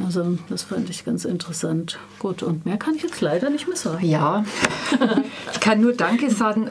Also 0.06 0.38
das 0.50 0.64
fand 0.64 0.90
ich 0.90 1.04
ganz 1.04 1.26
interessant. 1.26 1.98
Gut, 2.20 2.44
und 2.44 2.66
mehr 2.66 2.78
kann 2.78 2.96
ich 2.96 3.02
jetzt 3.02 3.22
leider 3.22 3.50
nicht 3.50 3.68
mehr 3.68 3.76
sagen. 3.76 4.06
Ja, 4.06 4.46
ich 5.54 5.60
kann 5.60 5.82
nur 5.82 5.94
Danke 5.94 6.30
sagen 6.30 6.68